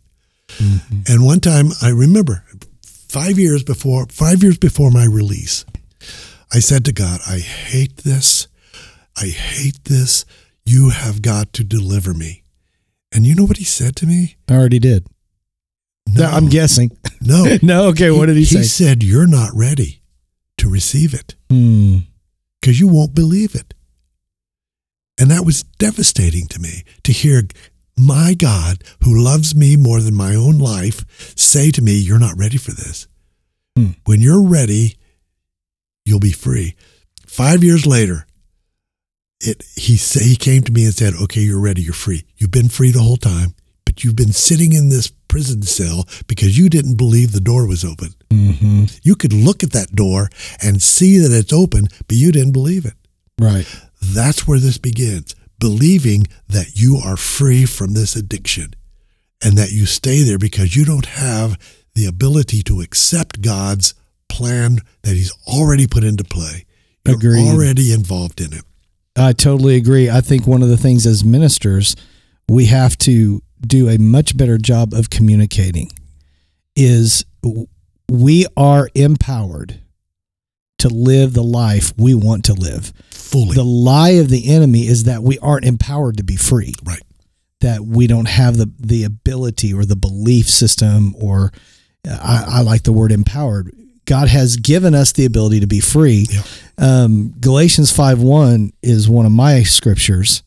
[0.58, 1.01] Mm-hmm.
[1.08, 2.43] And one time I remember
[2.84, 5.63] 5 years before 5 years before my release,
[6.53, 8.47] I said to God, I hate this.
[9.19, 10.25] I hate this.
[10.65, 12.43] You have got to deliver me.
[13.13, 14.35] And you know what he said to me?
[14.49, 15.07] I already did.
[16.07, 16.91] No, I'm guessing.
[17.21, 17.45] no.
[17.61, 18.11] no, okay.
[18.11, 18.59] What did he, say?
[18.59, 20.01] He said, You're not ready
[20.57, 21.99] to receive it Hmm.
[22.59, 23.73] because you won't believe it.
[25.19, 27.43] And that was devastating to me to hear
[27.97, 31.05] my God, who loves me more than my own life,
[31.37, 33.07] say to me, You're not ready for this.
[33.77, 33.91] Hmm.
[34.05, 34.95] When you're ready,
[36.05, 36.75] you'll be free.
[37.25, 38.25] Five years later,
[39.39, 42.25] it he say, he came to me and said, Okay, you're ready, you're free.
[42.37, 46.57] You've been free the whole time, but you've been sitting in this prison cell because
[46.57, 48.09] you didn't believe the door was open.
[48.29, 50.29] hmm You could look at that door
[50.61, 52.93] and see that it's open, but you didn't believe it.
[53.39, 53.65] Right.
[54.01, 55.35] That's where this begins.
[55.59, 58.73] Believing that you are free from this addiction
[59.43, 61.57] and that you stay there because you don't have
[61.95, 63.93] the ability to accept God's
[64.31, 66.65] plan that He's already put into play.
[67.05, 67.47] You're Agreed.
[67.49, 68.63] already involved in it.
[69.15, 70.09] I totally agree.
[70.09, 71.95] I think one of the things as ministers,
[72.47, 75.91] we have to do a much better job of communicating
[76.75, 77.25] is
[78.09, 79.81] we are empowered
[80.79, 82.93] to live the life we want to live.
[83.11, 83.55] Fully.
[83.55, 86.73] The lie of the enemy is that we aren't empowered to be free.
[86.83, 87.01] right.
[87.61, 91.51] That we don't have the the ability or the belief system or
[92.07, 93.71] I, I like the word empowered.
[94.12, 96.28] God has given us the ability to be free.
[96.30, 96.41] Yeah.
[96.78, 100.43] Um, Galatians 5 1 is one of my scriptures.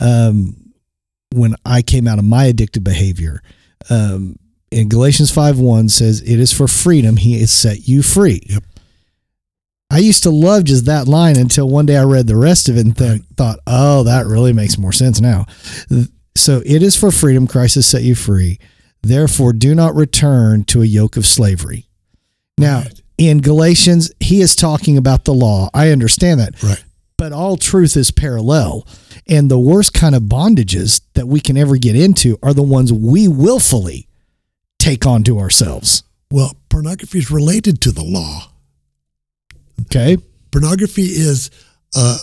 [0.00, 0.72] Um,
[1.34, 3.42] when I came out of my addictive behavior,
[3.90, 4.36] um,
[4.70, 8.40] in Galatians 5 1 says, It is for freedom he has set you free.
[8.46, 8.64] Yep.
[9.90, 12.78] I used to love just that line until one day I read the rest of
[12.78, 15.44] it and th- thought, oh, that really makes more sense now.
[16.34, 18.58] So it is for freedom Christ has set you free.
[19.02, 21.90] Therefore, do not return to a yoke of slavery.
[22.56, 23.01] Now, Right.
[23.18, 25.68] In Galatians, he is talking about the law.
[25.74, 26.62] I understand that.
[26.62, 26.82] Right.
[27.16, 28.86] But all truth is parallel.
[29.28, 32.92] And the worst kind of bondages that we can ever get into are the ones
[32.92, 34.08] we willfully
[34.78, 36.02] take onto ourselves.
[36.30, 38.50] Well, pornography is related to the law.
[39.82, 40.16] Okay.
[40.50, 41.50] Pornography is
[41.94, 42.16] a,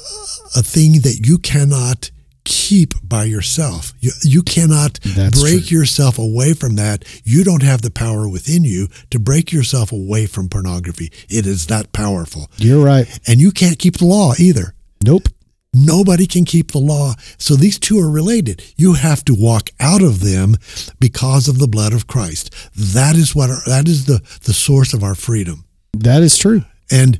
[0.57, 2.11] a thing that you cannot
[2.49, 3.93] keep by yourself.
[3.99, 5.79] You, you cannot That's break true.
[5.79, 7.05] yourself away from that.
[7.23, 11.11] You don't have the power within you to break yourself away from pornography.
[11.29, 12.49] It is that powerful.
[12.57, 13.07] You're right.
[13.27, 14.73] And you can't keep the law either.
[15.05, 15.27] Nope.
[15.71, 17.13] Nobody can keep the law.
[17.37, 18.63] So these two are related.
[18.75, 20.55] You have to walk out of them
[20.99, 22.51] because of the blood of Christ.
[22.75, 25.65] That is what our, that is the the source of our freedom.
[25.93, 26.63] That is true.
[26.89, 27.19] And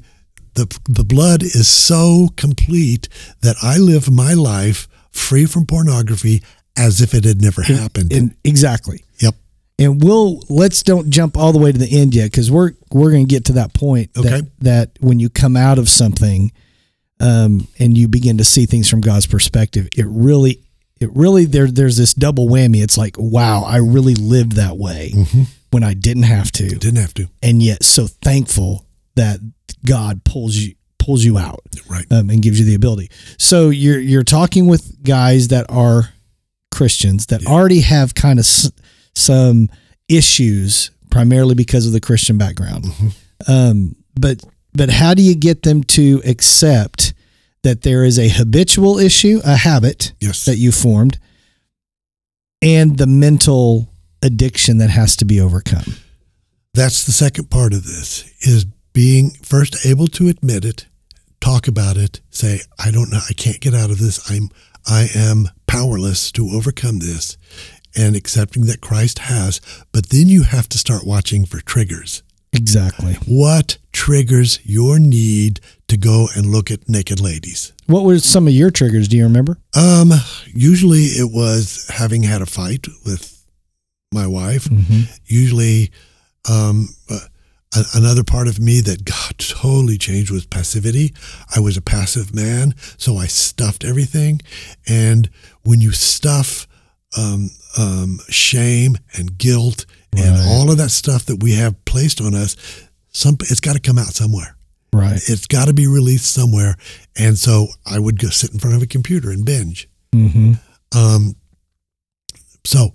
[0.56, 3.08] the the blood is so complete
[3.42, 6.44] that I live my life free from pornography
[6.78, 8.14] as if it had never happened.
[8.14, 9.04] And exactly.
[9.20, 9.36] yep.
[9.78, 13.12] And we'll let's don't jump all the way to the end yet because we're we're
[13.12, 14.30] going to get to that point Okay.
[14.30, 16.52] that that when you come out of something
[17.20, 20.62] um, and you begin to see things from God's perspective, it really
[21.00, 22.82] it really there there's this double whammy.
[22.84, 25.14] It's like wow, I really lived that way
[25.72, 27.28] when I didn't have to, Didn't have to.
[27.44, 29.40] and yet so thankful that
[29.86, 30.76] God pulls you
[31.10, 32.06] pulls you out Right.
[32.12, 33.10] um, and gives you the ability.
[33.40, 36.10] So you're you're talking with guys that are
[36.72, 38.72] Christians that already have kind of s-
[39.16, 39.70] some
[40.08, 42.86] issues, primarily because of the Christian background.
[43.48, 44.44] Um, but
[44.74, 47.14] but how do you get them to accept
[47.64, 50.46] that there is a habitual issue, a habit Yes.
[50.46, 51.18] that you formed,
[52.62, 53.90] and the mental
[54.22, 55.96] addiction that has to be overcome?
[56.76, 60.86] That's the second part of this is being first able to admit it,
[61.42, 64.30] talk about it, say, I don't know, I can't get out of this.
[64.32, 64.50] I'm
[64.88, 67.38] I am powerless to overcome this
[67.96, 72.24] and accepting that Christ has, but then you have to start watching for triggers.
[72.54, 73.14] Exactly.
[73.28, 77.74] What triggers your need to go and look at naked ladies?
[77.86, 79.08] What were some of your triggers?
[79.08, 79.60] Do you remember?
[79.76, 80.12] Um,
[80.48, 83.46] usually it was having had a fight with
[84.12, 84.68] my wife.
[85.26, 85.92] Usually,
[86.50, 87.20] um, uh,
[87.76, 91.14] a- another part of me that got totally changed was passivity.
[91.56, 94.42] I was a passive man, so I stuffed everything.
[94.88, 95.30] And
[95.64, 96.68] when you stuff
[97.18, 102.34] um, um, shame and guilt and all of that stuff that we have placed on
[102.34, 102.56] us,
[103.12, 104.56] some it's got to come out somewhere.
[104.92, 105.18] Right.
[105.28, 106.76] It's got to be released somewhere.
[107.16, 109.88] And so I would go sit in front of a computer and binge.
[110.14, 110.54] Mm-hmm.
[110.98, 111.36] Um,
[112.66, 112.90] so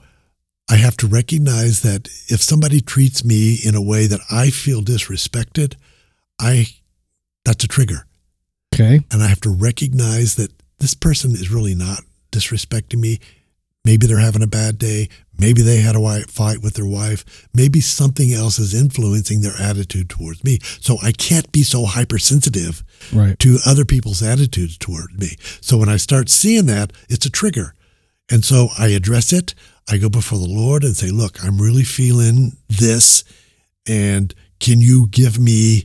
[0.70, 4.80] I have to recognize that if somebody treats me in a way that I feel
[4.82, 5.74] disrespected,
[6.40, 6.66] I
[7.44, 8.06] that's a trigger.
[8.74, 9.00] Okay.
[9.12, 12.00] And I have to recognize that this person is really not
[12.32, 13.20] disrespecting me.
[13.84, 15.10] Maybe they're having a bad day.
[15.38, 17.46] Maybe they had a fight with their wife.
[17.54, 20.58] Maybe something else is influencing their attitude towards me.
[20.80, 23.38] So I can't be so hypersensitive Right.
[23.40, 25.36] to other people's attitudes toward me.
[25.60, 27.74] So when I start seeing that, it's a trigger.
[28.30, 29.54] And so I address it.
[29.90, 33.24] I go before the Lord and say, Look, I'm really feeling this.
[33.86, 35.84] And can you give me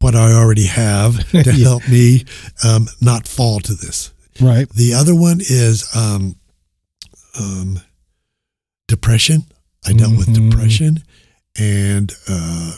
[0.00, 1.64] what I already have to Yeah.
[1.64, 2.24] help me
[2.64, 4.12] um, not fall to this?
[4.40, 4.68] Right.
[4.70, 6.36] The other one is um,
[7.38, 7.80] um,
[8.88, 9.44] depression.
[9.86, 10.50] I dealt with Mhm.
[10.50, 11.02] depression,
[11.58, 12.76] and uh,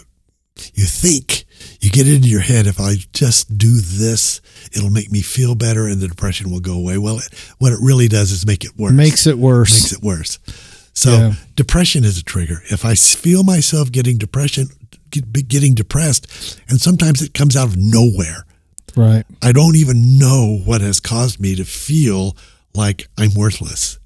[0.74, 1.44] you think
[1.82, 4.40] you get it into your head if I just do this,
[4.72, 6.96] it'll make me feel better, and the depression will go away.
[6.96, 8.92] Well, it, what it really does is make it worse.
[8.92, 9.72] Makes it worse.
[9.72, 10.38] makes it worse.
[10.94, 11.34] So Yeah.
[11.56, 12.62] depression is a trigger.
[12.70, 14.68] If I feel myself getting depression,
[15.10, 16.26] get, getting depressed,
[16.68, 18.46] and sometimes it comes out of nowhere.
[18.96, 19.24] right.
[19.42, 22.36] I don't even know what has caused me to feel
[22.74, 23.98] like I'm worthless,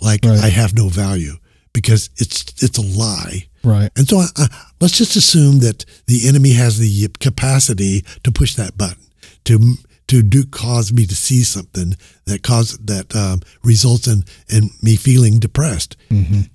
[0.00, 0.42] like Right.
[0.42, 1.36] I have no value
[1.74, 3.46] because it's it's a lie.
[3.62, 3.90] Right.
[3.96, 4.46] And so I, I,
[4.80, 9.02] let's just assume that the enemy has the capacity to push that button
[9.44, 9.74] to
[10.08, 11.94] to do cause me to see something
[12.24, 15.96] that cause that um, results in in me feeling depressed.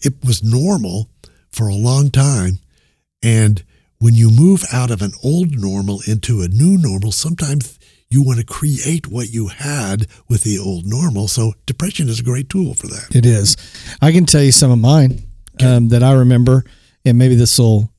[0.02, 1.10] It was normal
[1.52, 2.60] for a long time,
[3.24, 3.63] and
[4.00, 8.39] when you move out of an old normal into a new normal, sometimes you want
[8.39, 11.28] to create what you had with the old normal.
[11.28, 13.15] So depression is a great tool for that.
[13.15, 13.58] It is.
[14.02, 15.24] I can tell you some of mine
[15.63, 16.65] um, that I remember,
[17.06, 17.91] and maybe this will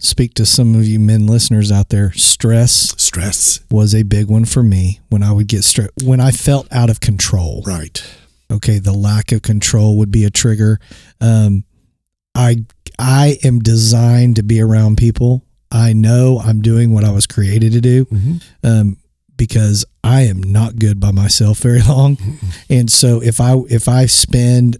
[0.00, 2.12] speak to some of you men listeners out there.
[2.12, 6.30] Stress Stress, was a big one for me when I would get stressed, when I
[6.30, 7.62] felt out of control.
[7.66, 8.02] right?
[8.50, 10.78] Okay, the lack of control would be a trigger.
[11.20, 11.64] Um,
[12.34, 12.64] I
[12.98, 15.44] I am designed to be around people.
[15.70, 18.06] I know I'm doing what I was created to do.
[18.64, 18.96] Um,
[19.36, 22.18] because I am not good by myself very long.
[22.68, 24.78] And so if I if I spend,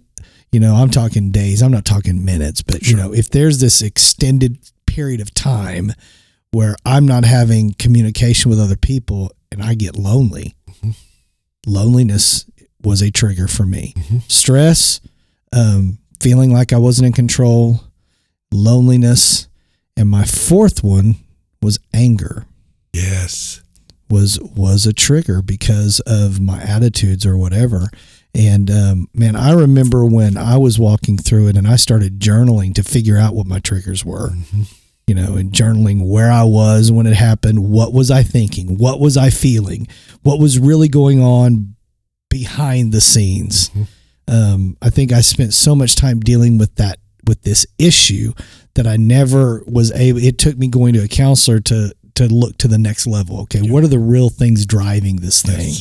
[0.51, 3.81] you know, I'm talking days, I'm not talking minutes, but you know, if there's this
[3.81, 5.93] extended period of time
[6.51, 10.55] where I'm not having communication with other people and I get lonely,
[11.65, 12.45] loneliness
[12.81, 13.93] was a trigger for me.
[14.27, 15.01] Stress,
[15.53, 17.81] um, feeling like I wasn't in control,
[18.51, 19.47] loneliness,
[19.97, 21.15] and my fourth one
[21.61, 22.45] was anger
[22.93, 23.61] Yes.
[24.09, 27.89] was was a trigger because of my attitudes or whatever.
[28.35, 32.73] And um, man, I remember when I was walking through it and I started journaling
[32.75, 34.31] to figure out what my triggers were.
[35.07, 38.99] You know, and journaling where I was when it happened, what was I thinking, what
[38.99, 39.87] was I feeling,
[40.21, 41.73] what was really going on
[42.29, 43.71] behind the scenes.
[44.27, 48.33] Um, I think I spent so much time dealing with that with this issue
[48.75, 50.19] that I never was able.
[50.19, 53.41] It took me going to a counselor to to look to the next level.
[53.41, 55.73] Okay, what are the real things driving this thing?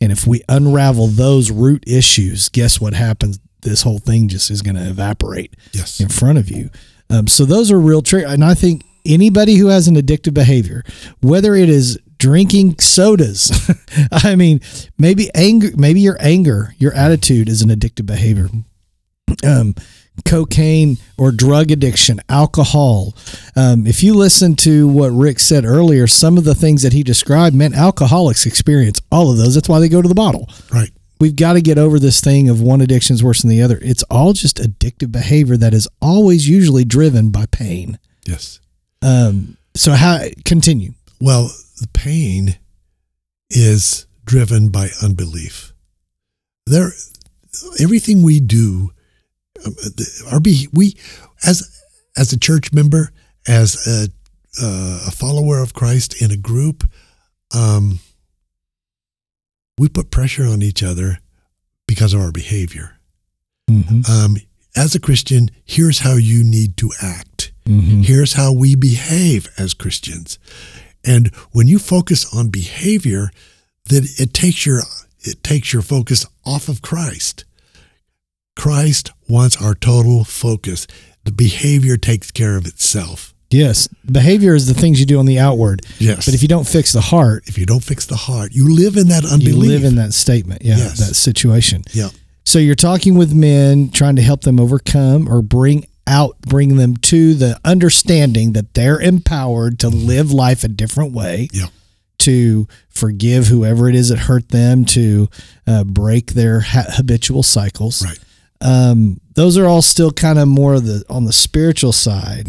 [0.00, 3.38] And if we unravel those root issues, guess what happens?
[3.62, 6.00] This whole thing just is going to evaporate Yes.
[6.00, 6.70] in front of you.
[7.10, 8.24] Um, so those are real trick.
[8.26, 10.82] And I think anybody who has an addictive behavior,
[11.22, 13.50] whether it is drinking sodas,
[14.12, 14.60] I mean,
[14.98, 18.48] maybe anger, maybe your anger, your attitude is an addictive behavior.
[19.42, 19.74] Um,
[20.24, 23.14] cocaine or drug addiction, alcohol.
[23.56, 27.02] Um, if you listen to what Rick said earlier, some of the things that he
[27.02, 29.54] described meant alcoholics experience all of those.
[29.54, 30.90] That's why they go to the bottle Right.
[31.20, 33.78] we've got to get over this thing of one addiction is worse than the other.
[33.82, 37.98] It's all just addictive behavior that is always usually driven by pain.
[38.26, 38.60] Yes.
[39.02, 40.92] Um, so how continue?
[41.20, 41.50] Well,
[41.80, 42.56] the pain
[43.50, 45.72] is driven by unbelief.
[46.66, 46.90] There,
[47.80, 48.92] everything we do,
[50.30, 50.96] our be we
[51.46, 51.74] as
[52.16, 53.10] as a church member,
[53.46, 54.08] as a,
[54.62, 56.84] uh, a follower of Christ in a group,
[57.54, 57.98] um,
[59.78, 61.18] we put pressure on each other
[61.86, 62.98] because of our behavior.
[63.68, 64.10] Mm-hmm.
[64.10, 64.36] Um,
[64.76, 67.52] as a Christian, here's how you need to act.
[67.66, 68.02] Mm-hmm.
[68.02, 70.38] Here's how we behave as Christians.
[71.04, 73.30] And when you focus on behavior,
[73.86, 74.82] then it takes your
[75.20, 77.44] it takes your focus off of Christ.
[78.56, 80.86] Christ wants our total focus.
[81.24, 83.32] The behavior takes care of itself.
[83.50, 85.82] Yes, behavior is the things you do on the outward.
[85.98, 86.24] Yes.
[86.24, 88.96] But if you don't fix the heart, if you don't fix the heart, you live
[88.96, 89.48] in that unbelief.
[89.48, 90.62] you live in that statement.
[90.64, 90.98] Yeah, Yes.
[90.98, 91.84] that situation.
[91.92, 92.08] yeah.
[92.46, 96.96] So you're talking with men, trying to help them overcome or bring out, bring them
[96.98, 101.48] to the understanding that they're empowered to live life a different way.
[101.52, 101.66] Yeah.
[102.18, 105.28] To forgive whoever it is that hurt them, to
[105.66, 108.04] uh, break their ha- habitual cycles.
[108.04, 108.18] Right.
[108.60, 112.48] Um, those are all still kind of more of the on the spiritual side.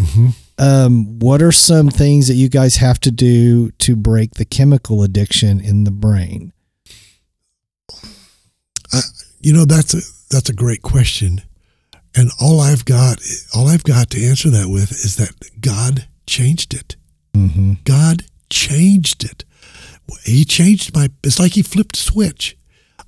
[0.58, 5.04] Um, what are some things that you guys have to do to break the chemical
[5.04, 6.54] addiction in the brain?
[9.42, 11.42] You know, that's a that's a great question.
[12.16, 13.20] And all I've got
[13.54, 16.96] all I've got to answer that with is that God changed it.
[17.34, 17.74] Mm-hmm.
[17.84, 19.44] God changed it.
[20.24, 22.58] He changed my it's like he flipped a switch.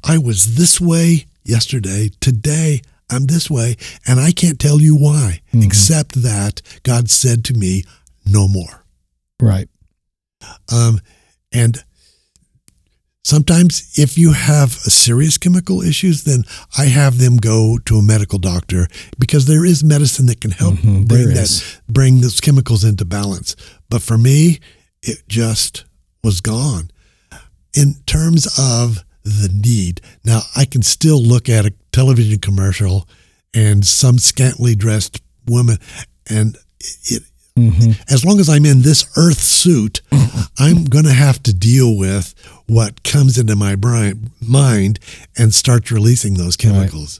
[0.04, 3.76] I was this way yesterday, today I'm this way,
[4.06, 7.84] and I can't tell you why, except that God said to me,
[8.26, 8.84] no more.
[9.41, 9.70] Right.
[10.72, 11.00] Um,
[11.54, 11.84] and
[13.24, 16.43] sometimes if you have serious chemical issues, then
[16.78, 18.88] I have them go to a medical doctor
[19.20, 23.56] because there is medicine that can help Mhm, bring that bring those chemicals into balance.
[23.89, 24.60] But for me,
[25.02, 25.86] it just
[26.24, 26.91] was gone.
[27.74, 33.07] In terms of the need, now I can still look at a television commercial
[33.53, 35.78] and some scantily dressed woman,
[36.30, 36.57] and
[37.03, 37.23] it,
[37.57, 37.93] Mm-hmm.
[38.13, 40.03] as long as I'm in this earth suit,
[40.59, 42.36] I'm going to have to deal with
[42.67, 44.99] what comes into my brain, mind
[45.36, 47.19] and starts releasing those chemicals.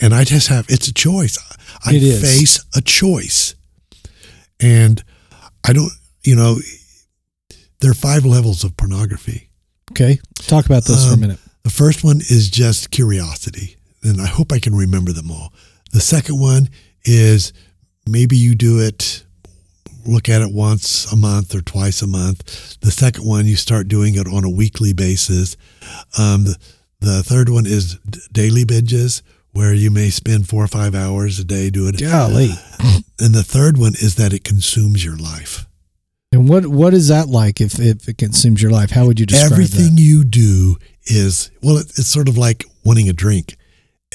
[0.00, 1.36] And I just have, it's a choice.
[1.84, 3.56] I It face a choice.
[4.58, 5.04] And
[5.62, 5.92] I don't,
[6.24, 6.56] you know,
[7.80, 9.47] there are five levels of pornography.
[9.92, 10.18] Okay.
[10.36, 11.38] Talk about those for a Um, minute.
[11.64, 15.52] The first one is just curiosity, and I hope I can remember them all.
[15.92, 16.68] The second one
[17.04, 17.52] is
[18.06, 19.24] maybe you do it,
[20.06, 22.78] look at it once a month or twice a month.
[22.80, 25.56] The second one, you start doing it on a weekly basis.
[26.16, 26.56] Um, the,
[27.00, 29.22] the third one is d- daily binges,
[29.52, 32.00] where you may spend four or five hours a day doing it.
[32.00, 32.52] Golly.
[33.18, 35.66] And the third one is that it consumes your life.
[36.38, 38.90] And what what is that like if, if it consumes your life?
[38.90, 40.00] How would you describe everything that?
[40.02, 43.56] you do is well it, it's sort of like wanting a drink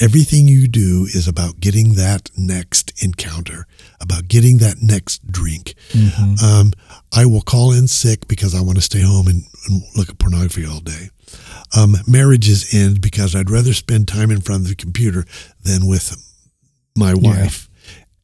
[0.01, 3.67] everything you do is about getting that next encounter
[4.01, 6.41] about getting that next drink Mhm.
[6.41, 6.73] um,
[7.11, 10.17] i will call in sick because i want to stay home and, and look at
[10.17, 11.09] pornography all day
[11.77, 15.25] um, marriages end because i'd rather spend time in front of the computer
[15.63, 16.15] than with
[16.97, 17.69] my wife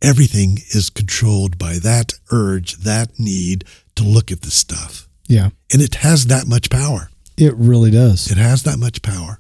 [0.02, 3.64] everything is controlled by that urge that need
[4.00, 5.50] to look at this stuff Yeah.
[5.72, 8.30] and it has that much power It really does.
[8.32, 9.39] it has that much power.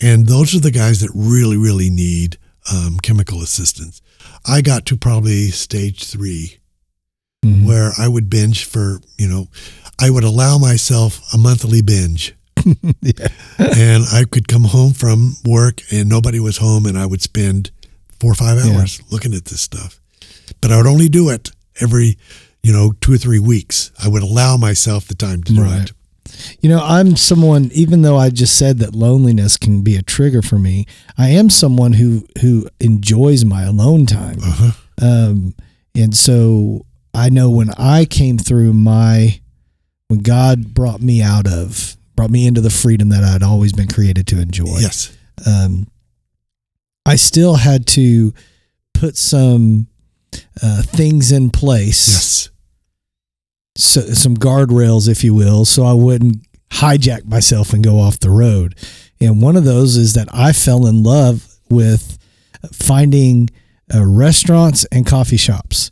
[0.00, 2.36] And those are the guys that really, really need
[2.72, 4.00] um, chemical assistance.
[4.46, 6.58] I got to probably stage 3
[7.44, 7.64] Mhm.
[7.64, 9.48] where I would binge for, you know,
[9.98, 12.34] I would allow myself a monthly binge.
[13.02, 13.28] Yeah.
[13.58, 17.70] and I could come home from work and nobody was home and I would spend
[18.20, 18.72] four or five Yeah.
[18.78, 20.00] hours looking at this stuff.
[20.60, 21.50] But I would only do it
[21.80, 22.18] every,
[22.68, 23.90] you know, two or three weeks.
[24.04, 25.88] I would allow myself the time to do Right.
[25.90, 25.92] it.
[26.60, 30.42] You know, I'm someone even though I just said that loneliness can be a trigger
[30.42, 30.84] for me,
[31.16, 34.38] I am someone who who enjoys my alone time.
[34.42, 34.72] Uh-huh.
[35.00, 35.54] Um
[35.94, 39.40] and so I know when I came through my
[40.08, 43.88] when God brought me out of brought me into the freedom that I'd always been
[43.88, 44.78] created to enjoy.
[44.80, 45.10] Yes.
[45.46, 45.86] um,
[47.06, 48.34] I still had to
[48.92, 49.86] put some
[50.62, 52.50] uh, things in place, Yes.
[53.78, 58.30] So, some guardrails, if you will, so I wouldn't hijack myself and go off the
[58.30, 58.74] road.
[59.20, 62.18] And one of those is that I fell in love with
[62.72, 63.50] finding
[63.94, 65.90] uh, restaurants and coffee shops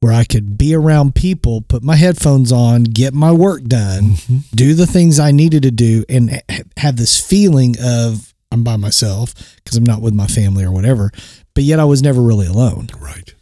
[0.00, 4.14] where I could be around people, put my headphones on, get my work done,
[4.54, 8.76] do the things I needed to do, and ha- have this feeling of I'm by
[8.76, 11.10] myself because I'm not with my family or whatever.
[11.54, 12.88] But yet I was never really alone.
[12.98, 13.34] Right.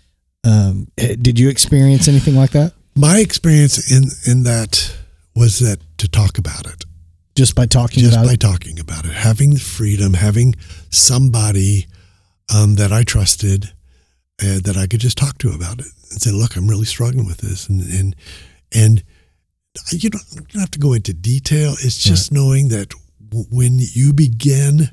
[0.44, 2.72] Um, eh, did you experience anything like that?
[2.96, 4.96] My experience in in that
[5.34, 6.84] was that to talk about it.
[7.34, 8.40] Just by talking just about by it?
[8.40, 9.12] talking about it.
[9.12, 10.54] Having the freedom having
[10.90, 11.86] somebody
[12.54, 13.72] um, that i trusted
[14.42, 17.26] uh, that i could just talk to about it and say look i'm really struggling
[17.26, 17.68] with this.
[17.68, 18.16] And and
[18.72, 19.02] and
[19.90, 21.72] you don't, you don't have to go into detail.
[21.72, 22.94] It's just knowing that
[23.28, 24.90] w- when you begin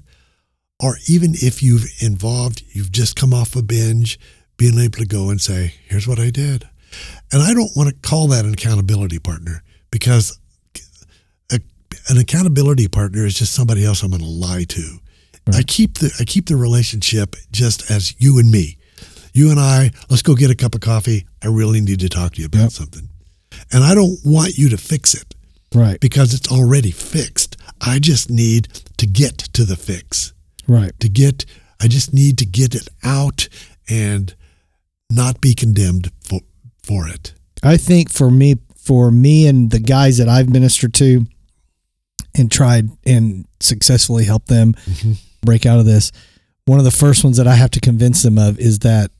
[0.81, 4.19] or even if you've involved you've just come off a binge
[4.57, 6.67] being able to go and say here's what i did
[7.33, 9.61] and I don't want to call that an accountability partner
[9.91, 10.39] because
[11.51, 11.59] a,
[12.09, 14.97] an accountability partner is just somebody else I'm going to lie to.
[15.53, 18.77] I keep the I keep the relationship just as you and me.
[19.33, 21.25] You and I, let's go get a cup of coffee.
[21.43, 22.71] I really need to talk to you about Yep.
[22.71, 23.09] something.
[23.71, 25.35] And I don't want you to fix it
[25.75, 27.57] Right, because it's already fixed.
[27.81, 28.67] I just need
[28.97, 30.33] to get to the fix
[30.67, 30.97] right.
[31.01, 31.45] to get
[31.81, 33.49] i just need to get it out
[33.89, 34.33] and
[35.09, 36.39] not be condemned for
[36.83, 37.33] for it.
[37.63, 41.25] I think for me, for me and the guys that I've ministered to
[42.35, 44.75] and tried and successfully helped them
[45.45, 46.11] break out of this,
[46.65, 49.11] one of the first ones that I have to convince them of is that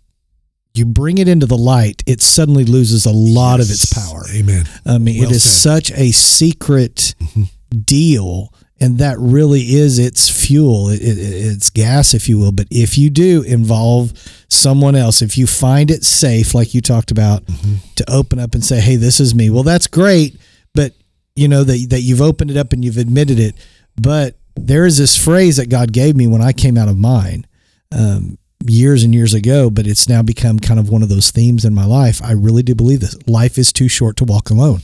[0.74, 4.24] you bring it into the light, it suddenly loses a lot of its power.
[4.34, 4.66] Amen.
[4.86, 5.86] I mean, Well it is said.
[5.88, 7.44] such a secret Mm-hmm.
[7.86, 12.52] deal, and that really is its fuel, it, it, it's gas, if you will.
[12.52, 14.14] But if you do involve
[14.50, 17.76] someone else, if you find it safe, like you talked about, Mm-hmm.
[17.96, 20.38] to open up and say, "Hey, this is me," well, that's great.
[20.76, 20.94] But
[21.36, 23.56] you know that that you've opened it up and you've admitted it.
[24.00, 27.46] But there is this phrase that God gave me when I came out of mine.
[27.92, 31.66] Um, years and years ago, but it's now become kind of one of those themes
[31.66, 32.22] in my life.
[32.24, 33.18] I really do believe this.
[33.28, 34.80] Life is too short to walk alone.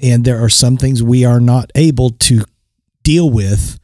[0.00, 2.44] And there are some things we are not able to
[3.04, 3.78] deal with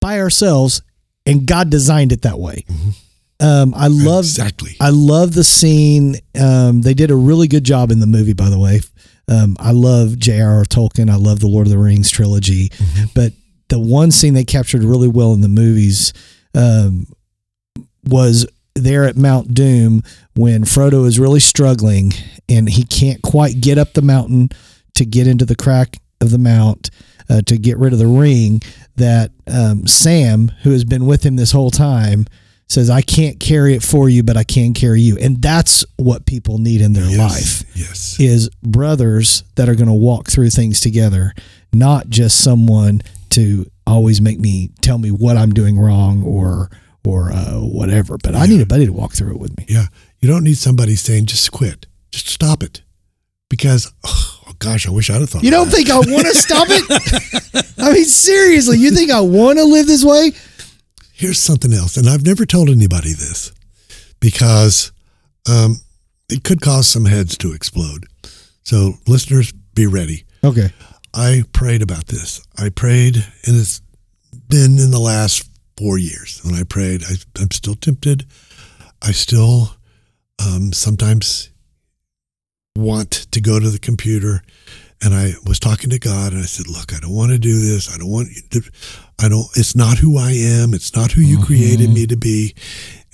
[0.00, 0.82] by ourselves,
[1.24, 2.64] and God designed it that way.
[3.38, 4.76] Um, I love exactly.
[4.80, 6.16] I love the scene.
[6.38, 8.80] Um, they did a really good job in the movie, by the way.
[9.28, 10.64] Um, I love J.R.R.
[10.64, 11.08] Tolkien.
[11.08, 12.70] I love the Lord of the Rings trilogy.
[13.14, 13.32] But
[13.68, 16.12] the one scene they captured really well in the movies
[16.54, 17.06] um,
[18.04, 20.02] was there at Mount Doom
[20.34, 22.12] when Frodo is really struggling
[22.48, 24.50] and he can't quite get up the mountain
[24.94, 26.90] to get into the crack of the mount
[27.30, 28.60] uh, to get rid of the ring.
[28.96, 32.26] That um, Sam, who has been with him this whole time,
[32.68, 35.16] says, I can't carry it for you, but I can carry you.
[35.18, 37.18] And that's what people need in their yes.
[37.18, 38.20] life Yes.
[38.20, 41.32] is brothers that are going to walk through things together,
[41.72, 46.70] not just someone to always make me tell me what I'm doing wrong or
[47.04, 48.18] or uh, whatever.
[48.22, 49.64] But I need a buddy to walk through it with me.
[49.68, 49.86] Yeah.
[50.20, 51.86] You don't need somebody saying just quit.
[52.12, 52.82] Just stop it.
[53.48, 55.42] Because oh gosh, I wish I'd have thought.
[55.42, 55.74] You don't that.
[55.74, 57.74] think I want to stop it?
[57.78, 60.30] I mean, seriously, you think I want to live this way?
[61.12, 63.52] Here's something else, and I've never told anybody this
[64.20, 64.92] because
[65.50, 65.80] um,
[66.30, 68.06] it could cause some heads to explode.
[68.62, 70.24] So, listeners, be ready.
[70.44, 70.72] Okay.
[71.12, 72.40] I prayed about this.
[72.56, 73.82] I prayed, and it's
[74.48, 76.40] been in the last four years.
[76.44, 78.26] When I prayed, I, I'm still tempted.
[79.02, 79.74] I still
[80.38, 81.49] um, sometimes
[82.76, 84.42] want to go to the computer.
[85.02, 87.58] And I was talking to God, and I said, "Look, I don't want to do
[87.58, 87.92] this.
[87.92, 88.62] I don't want to.
[89.18, 89.46] I don't.
[89.56, 90.74] It's not who I am.
[90.74, 91.46] It's not who you mm-hmm.
[91.46, 92.54] created me to be."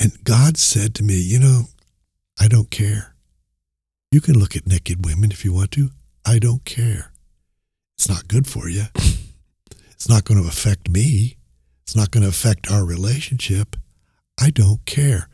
[0.00, 1.62] And God said to me, "You know,
[2.40, 3.14] I don't care.
[4.11, 5.90] You can look at naked women if you want to.
[6.24, 7.12] I don't care."
[7.96, 8.84] it's not good for you.
[9.92, 11.38] It's not going to affect me.
[11.82, 13.76] It's not going to affect our relationship.
[14.38, 15.28] I don't care.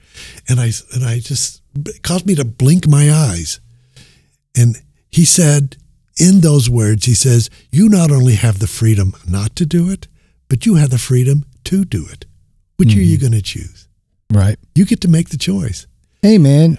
[0.48, 3.60] And I and I just it caused me to blink my eyes.
[4.56, 4.76] And
[5.08, 5.76] he said
[6.16, 10.08] in those words, he says, "You not only have the freedom not to do it,
[10.48, 12.26] but you have the freedom to do it.
[12.76, 13.88] Which are you going to choose?
[14.32, 14.58] Right.
[14.74, 15.86] You get to make the choice."
[16.20, 16.78] Hey, man,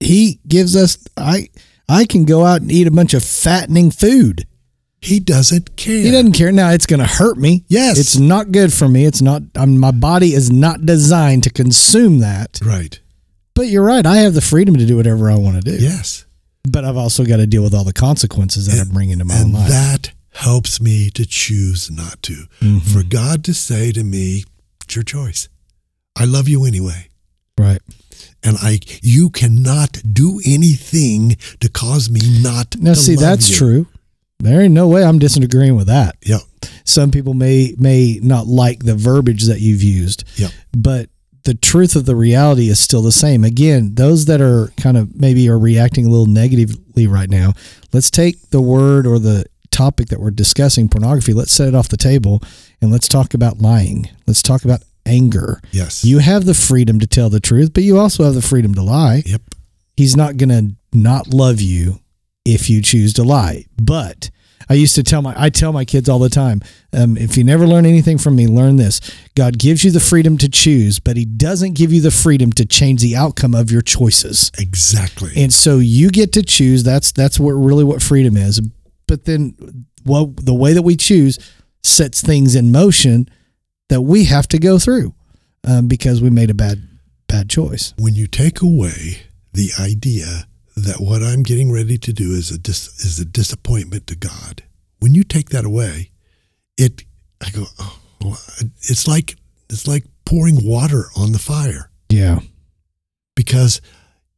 [0.00, 1.48] he gives us, I,
[1.88, 4.46] I can go out and eat a bunch of fattening food.
[5.00, 6.02] He doesn't care.
[6.02, 6.52] He doesn't care.
[6.52, 7.64] Now it's going to hurt me.
[7.68, 7.98] Yes.
[7.98, 9.04] It's not good for me.
[9.06, 12.60] It's not, um, my body is not designed to consume that.
[12.62, 13.00] Right.
[13.54, 14.04] But you're right.
[14.04, 15.76] I have the freedom to do whatever I want to do.
[15.82, 16.26] Yes.
[16.68, 19.34] But I've also got to deal with all the consequences that I bring into my
[19.36, 19.68] own and life.
[19.68, 22.32] that helps me to choose not to.
[22.60, 22.78] Mm-hmm.
[22.78, 24.44] For God to say to me,
[24.84, 25.48] it's your choice.
[26.16, 27.08] I love you anyway.
[27.58, 27.80] right.
[28.42, 33.56] And I you cannot do anything to cause me not Now, to see, that's you.
[33.56, 33.86] true.
[34.38, 36.16] There ain't no way I'm disagreeing with that.
[36.22, 36.40] Yep.
[36.84, 40.50] Some people may may not like the verbiage that you've used, Yep.
[40.76, 41.08] but
[41.44, 43.44] the truth of the reality is still the same.
[43.44, 47.52] Again, those that are kind of maybe are reacting a little negatively right now,
[47.92, 51.88] let's take the word or the topic that we're discussing, pornography, let's set it off
[51.88, 52.40] the table
[52.80, 54.08] and let's talk about lying.
[54.26, 55.60] Let's talk about anger.
[55.70, 56.04] Yes.
[56.04, 58.82] You have the freedom to tell the truth, but you also have the freedom to
[58.82, 59.22] lie.
[59.26, 59.42] Yep.
[59.96, 62.00] He's not going to not love you
[62.44, 63.66] if you choose to lie.
[63.76, 64.30] But
[64.68, 66.60] I used to tell my I tell my kids all the time,
[66.92, 69.00] um, if you never learn anything from me, learn this.
[69.34, 72.64] God gives you the freedom to choose, but he doesn't give you the freedom to
[72.64, 74.50] change the outcome of your choices.
[74.58, 75.32] Exactly.
[75.36, 76.82] And so you get to choose.
[76.82, 78.60] That's that's what really what freedom is.
[79.06, 81.38] But then well the way that we choose
[81.82, 83.28] sets things in motion
[83.88, 85.14] that we have to go through
[85.66, 86.82] um, because we made a bad
[87.26, 87.94] bad choice.
[87.98, 90.46] when you take away the idea
[90.76, 94.62] that what I'm getting ready to do is a dis, is a disappointment to God,
[95.00, 96.10] when you take that away,
[96.76, 97.04] it
[97.44, 97.98] I go, oh,
[98.82, 99.36] it's like
[99.70, 102.40] it's like pouring water on the fire Yeah.
[103.36, 103.80] because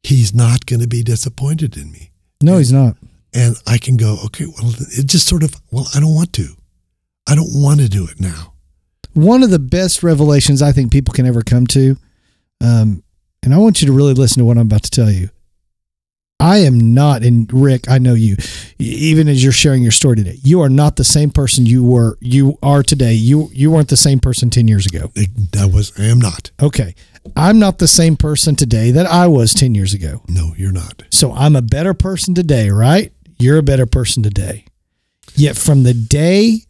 [0.03, 2.11] He's not going to be disappointed in me,
[2.41, 2.95] No, he's not.
[3.33, 6.47] and I can go, okay, well, it just sort of, well, I don't want to,
[7.27, 8.53] I don't want to do it now.
[9.13, 11.97] one of the best revelations I think people can ever come to,
[12.61, 13.03] um,
[13.43, 15.29] and I want you to really listen to what I'm about to tell you.
[16.39, 18.37] I am not, and Rick, I know you.
[18.77, 22.17] Even as you're sharing your story today, you are not the same person you were.
[22.21, 23.13] You are today.
[23.13, 25.11] You you weren't the same person ten years ago.
[25.15, 26.51] That was I am not.
[26.61, 26.93] Okay,
[27.35, 30.21] I'm not the same person today that I was ten years ago.
[30.27, 31.03] No, you're not.
[31.09, 33.11] So I'm a better person today, right?
[33.39, 34.65] You're a better person today.
[35.35, 36.61] Yet from the day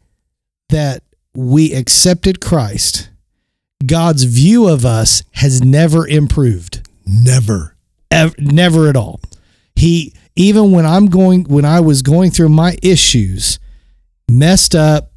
[0.70, 1.04] that
[1.36, 3.10] we accepted Christ,
[3.86, 6.88] God's view of us has never improved.
[7.06, 7.76] Never.
[8.10, 9.20] Ever, never at all.
[9.78, 13.60] He even when I'm going when I was going through my issues,
[14.30, 15.12] messed up,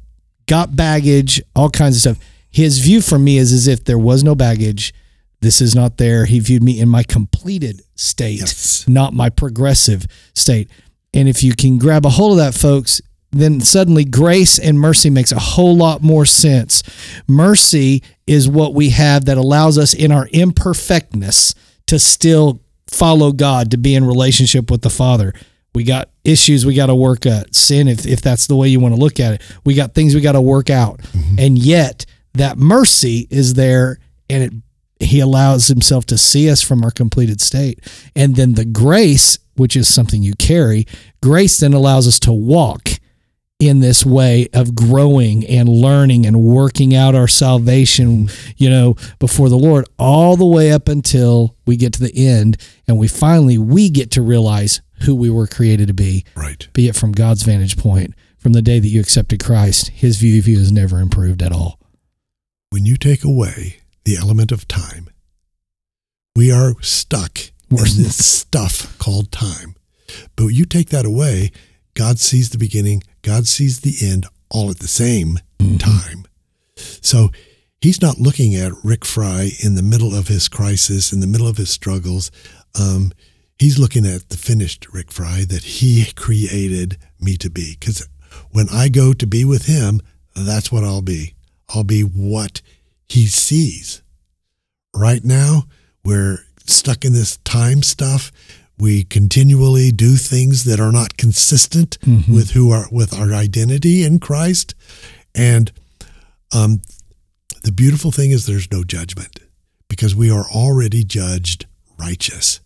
[0.45, 2.27] got baggage, all kinds of stuff.
[2.49, 4.93] His view for me is as if there was no baggage.
[5.41, 6.25] This is not there.
[6.25, 8.85] He viewed me in my completed state, Yes.
[8.87, 10.05] not my progressive
[10.35, 10.69] state.
[11.13, 13.01] And if you can grab a hold of that, folks,
[13.31, 16.83] then suddenly grace and mercy makes a whole lot more sense.
[17.27, 21.55] Mercy is what we have that allows us in our imperfectness
[21.87, 22.60] to still
[22.91, 25.33] follow God, to be in relationship with the Father.
[25.73, 28.79] We got issues we got to work at, sin, if, if that's the way you
[28.79, 29.41] want to look at it.
[29.63, 30.99] We got things we got to work out.
[30.99, 31.35] Mm-hmm.
[31.39, 33.97] And yet, that mercy is there
[34.29, 34.53] and it
[35.01, 37.79] he allows himself to see us from our completed state.
[38.15, 40.85] And then the grace, which is something you carry,
[41.21, 42.90] grace then allows us to walk
[43.61, 49.49] in this way of growing and learning and working out our salvation, you know, before
[49.49, 52.57] the Lord all the way up until we get to the end
[52.87, 56.67] and we finally we get to realize who we were created to be, Right.
[56.73, 58.13] be it from God's vantage point.
[58.39, 61.51] From the day that you accepted Christ, his view of you has never improved at
[61.51, 61.79] all.
[62.71, 65.09] When you take away the element of time,
[66.35, 67.37] we are stuck
[67.69, 69.75] in this stuff called time.
[70.35, 71.51] But you take that away,
[71.93, 75.39] God sees the beginning, God sees the end all at the same
[75.79, 76.25] time.
[76.75, 77.29] So
[77.79, 81.47] he's not looking at Rick Fry in the middle of his crisis, in the middle
[81.47, 82.31] of his struggles.
[82.79, 83.11] Um,
[83.59, 87.75] he's looking at the finished Rick Fry that he created me to be.
[87.79, 88.07] Because
[88.51, 90.01] when I go to be with him,
[90.35, 91.35] that's what I'll be.
[91.69, 92.61] I'll be what
[93.07, 94.01] he sees.
[94.93, 95.63] Right now,
[96.03, 98.31] we're stuck in this time stuff.
[98.81, 101.99] We continually do things that are not consistent
[102.33, 104.73] with who are with our identity in Christ.
[105.35, 105.71] And
[106.51, 106.81] um,
[107.61, 109.39] the beautiful thing is there's no judgment
[109.87, 111.67] because we are already judged
[111.99, 112.59] righteous.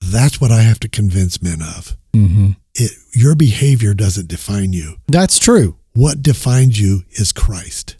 [0.00, 1.94] That's what I have to convince men of.
[2.14, 2.52] Mm-hmm.
[2.74, 4.96] It, your behavior doesn't define you.
[5.08, 5.76] That's true.
[5.92, 7.96] What defines you is Christ.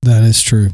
[0.00, 0.70] That is true.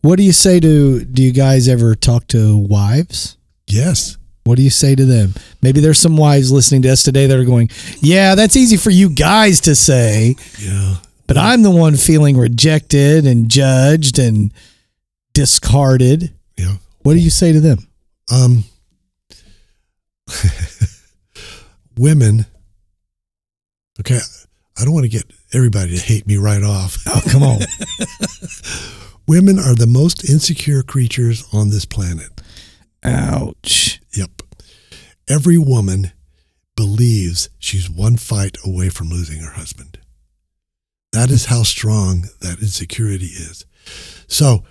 [0.00, 3.36] What do you say to do you guys ever talk to wives?
[3.66, 4.16] Yes.
[4.46, 5.34] What do you say to them?
[5.62, 7.68] Maybe there's some wives listening to us today that are going,
[8.00, 10.96] "Yeah, that's easy for you guys to say, Yeah.
[11.26, 14.52] but I'm the one feeling rejected and judged and
[15.34, 16.76] discarded." Yeah.
[17.02, 17.88] What do you say to them?
[18.30, 18.64] Um,
[21.96, 22.46] women.
[24.00, 24.18] Okay,
[24.78, 26.98] I don't want to get everybody to hate me right off.
[27.08, 27.60] Oh, come on.
[29.28, 32.28] Women are the most insecure creatures on this planet.
[33.02, 34.00] Ouch.
[34.16, 34.42] Yep.
[35.28, 36.12] Every woman
[36.76, 39.98] believes she's one fight away from losing her husband.
[41.12, 43.64] That is how strong that insecurity is.
[44.28, 44.64] So,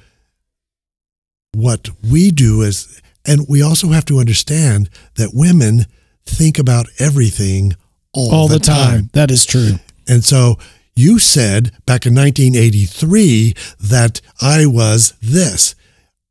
[1.54, 5.86] what we do is, and we also have to understand that women
[6.26, 7.76] think about everything
[8.14, 9.10] all, All the time.
[9.14, 9.74] That is true.
[10.08, 10.58] and so
[10.96, 15.76] you said back in 1983 that I was this.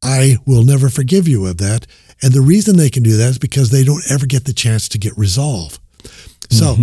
[0.02, 1.86] I will never forgive you of that.
[2.24, 4.88] And the reason they can do that is because they don't ever get the chance
[4.88, 5.78] to get resolve.
[6.48, 6.74] So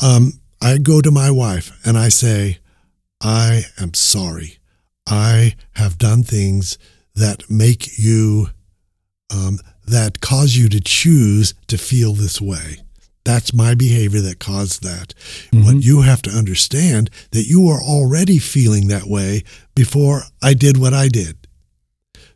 [0.00, 2.58] um, I go to my wife and I say,
[3.22, 4.58] I am sorry.
[5.08, 6.76] I have done things
[7.14, 8.48] that make you,
[9.32, 12.78] um, that cause you to choose to feel this way.
[13.24, 15.14] That's my behavior that caused that.
[15.52, 19.44] What you have to understand that you are already feeling that way
[19.76, 21.43] before I did what I did.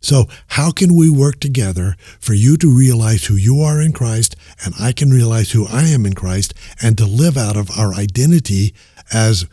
[0.01, 4.37] So, how can we work together for you to realize who you are in Christ
[4.65, 7.93] and I can realize who I am in Christ and to live out of our
[7.95, 8.75] identity
[9.13, 9.47] as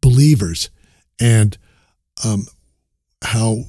[0.00, 0.70] believers
[1.20, 1.58] and
[2.24, 2.46] um,
[3.22, 3.64] how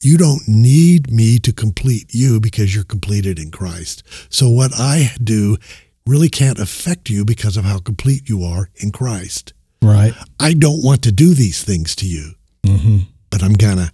[0.00, 4.02] you don't need me to complete you because you're completed in Christ.
[4.30, 5.58] So, what I do
[6.06, 9.52] really can't affect you because of how complete you are in Christ.
[9.82, 10.14] Right.
[10.40, 12.98] I don't want to do these things to you, Mm-hmm.
[13.30, 13.92] but I'm gonna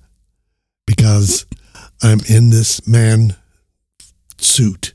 [0.87, 1.45] because
[2.03, 3.37] I'm in this man
[4.39, 4.95] suit.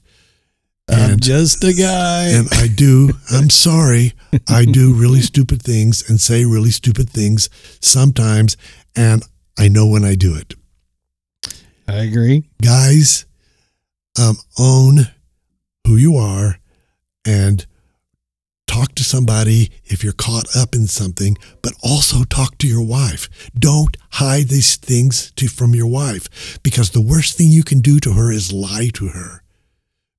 [0.89, 2.27] I'm And, just a guy.
[2.29, 4.13] and I do, I'm sorry,
[4.47, 7.49] I do really stupid things and say really stupid things
[7.81, 8.55] sometimes.
[8.95, 9.23] And
[9.59, 10.53] I know when I do it.
[11.87, 12.43] I agree.
[12.61, 13.25] Guys,
[14.19, 15.07] um, own
[15.85, 16.59] who you are
[17.25, 17.65] and
[18.67, 23.29] talk to somebody if you're caught up in something, but also talk to your wife.
[23.57, 27.99] Don't hide these things to, from your wife because the worst thing you can do
[27.99, 29.41] to her is lie to her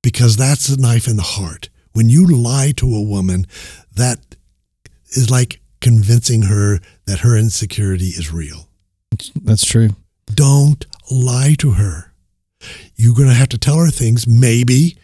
[0.03, 1.69] because that's the knife in the heart.
[1.93, 3.47] When you lie to a woman,
[3.95, 4.37] that
[5.11, 8.69] is like convincing her that her insecurity is real.
[9.43, 9.91] That's true.
[10.27, 12.13] Don't lie to her.
[12.97, 14.99] You're going to have to tell her things, maybe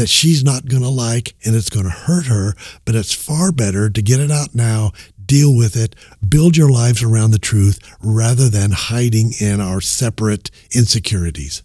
[0.00, 2.54] that she's not going to like and it's going to hurt her,
[2.86, 4.92] but it's far better to get it out now,
[5.26, 5.94] deal with it,
[6.26, 11.62] build your lives around the truth rather than hiding in our separate insecurities,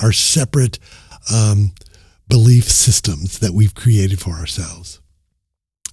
[0.00, 0.80] our separate
[1.32, 1.72] um,
[2.28, 5.00] belief systems that we've created for ourselves.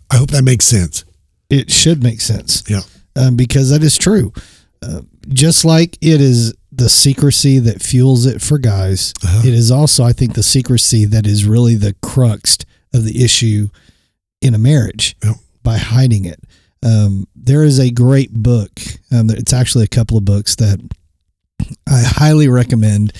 [0.09, 1.05] I hope that makes sense.
[1.51, 2.63] It should make sense.
[2.67, 2.81] Yeah.
[3.15, 4.33] Um, because that is true.
[4.81, 9.41] Uh, just like it is the secrecy that fuels it for guys, Uh-huh.
[9.47, 12.57] it is also, I think, the secrecy that is really the crux
[12.93, 13.69] of the issue
[14.41, 15.35] in a marriage Yep.
[15.63, 16.39] by hiding it.
[16.83, 18.71] Um, there is a great book.
[19.11, 20.79] Um, it's actually a couple of books that
[21.87, 23.11] I highly recommend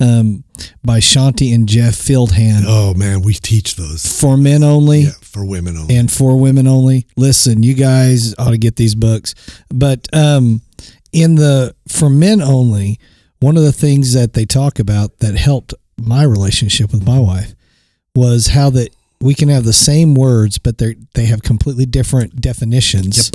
[0.00, 0.44] um,
[0.84, 4.06] by Shaunti and Jeff Feldhahn Oh man, we teach those.
[4.06, 5.96] for men only Yeah, for women only.
[5.96, 7.06] and for women only.
[7.16, 9.34] Listen, you guys ought to get these books.
[9.68, 10.62] But um,
[11.12, 12.98] in the for men only,
[13.40, 17.54] one of the things that they talk about that helped my relationship with my wife
[18.14, 18.90] was how that
[19.20, 23.30] we can have the same words, but they they have completely different definitions.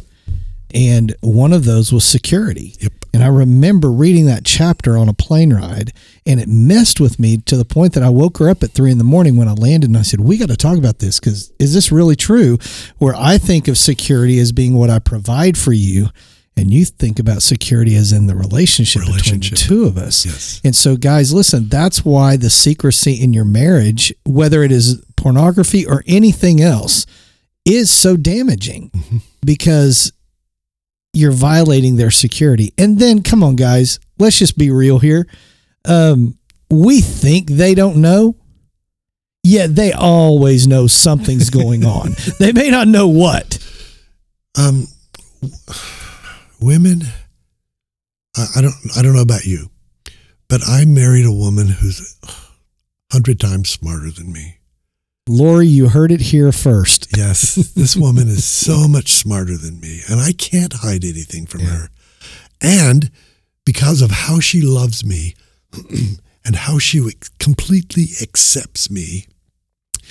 [0.76, 2.76] And one of those was security.
[2.80, 2.94] Yep.
[3.14, 5.94] And I remember reading that chapter on a plane ride,
[6.26, 8.92] and it messed with me to the point that I woke her up at three
[8.92, 11.20] in the morning when I landed, and I said, "We got to talk about this
[11.20, 12.58] because is this really true?"
[12.98, 16.10] Where I think of security as being what I provide for you,
[16.56, 19.52] and you think about security as in the relationship, Relationship.
[19.52, 20.26] between the two of us.
[20.26, 20.62] Yes.
[20.64, 25.86] And so, guys, listen, that's why the secrecy in your marriage, whether it is pornography
[25.86, 27.06] or anything else,
[27.66, 28.92] is so damaging
[29.46, 30.12] because
[31.14, 32.74] you're violating their security.
[32.78, 35.28] And then, come on, guys, let's just be real here.
[35.86, 36.38] Um,
[36.70, 38.36] we think they don't know,
[39.44, 42.12] yet they always know something's going on.
[42.40, 43.58] they may not know what.
[44.58, 44.88] Um,
[46.64, 47.04] women,
[48.38, 49.70] I, I don't, I don't know about you,
[50.48, 52.18] but I married a woman who's
[53.12, 54.58] hundred times smarter than me.
[55.28, 57.08] Lori, you heard it here first.
[57.18, 61.62] Yes, this woman is so much smarter than me, and I can't hide anything from
[61.62, 61.90] her.
[62.60, 63.12] And
[63.66, 65.36] because of how she loves me
[66.46, 67.02] and how she
[67.40, 69.28] completely accepts me,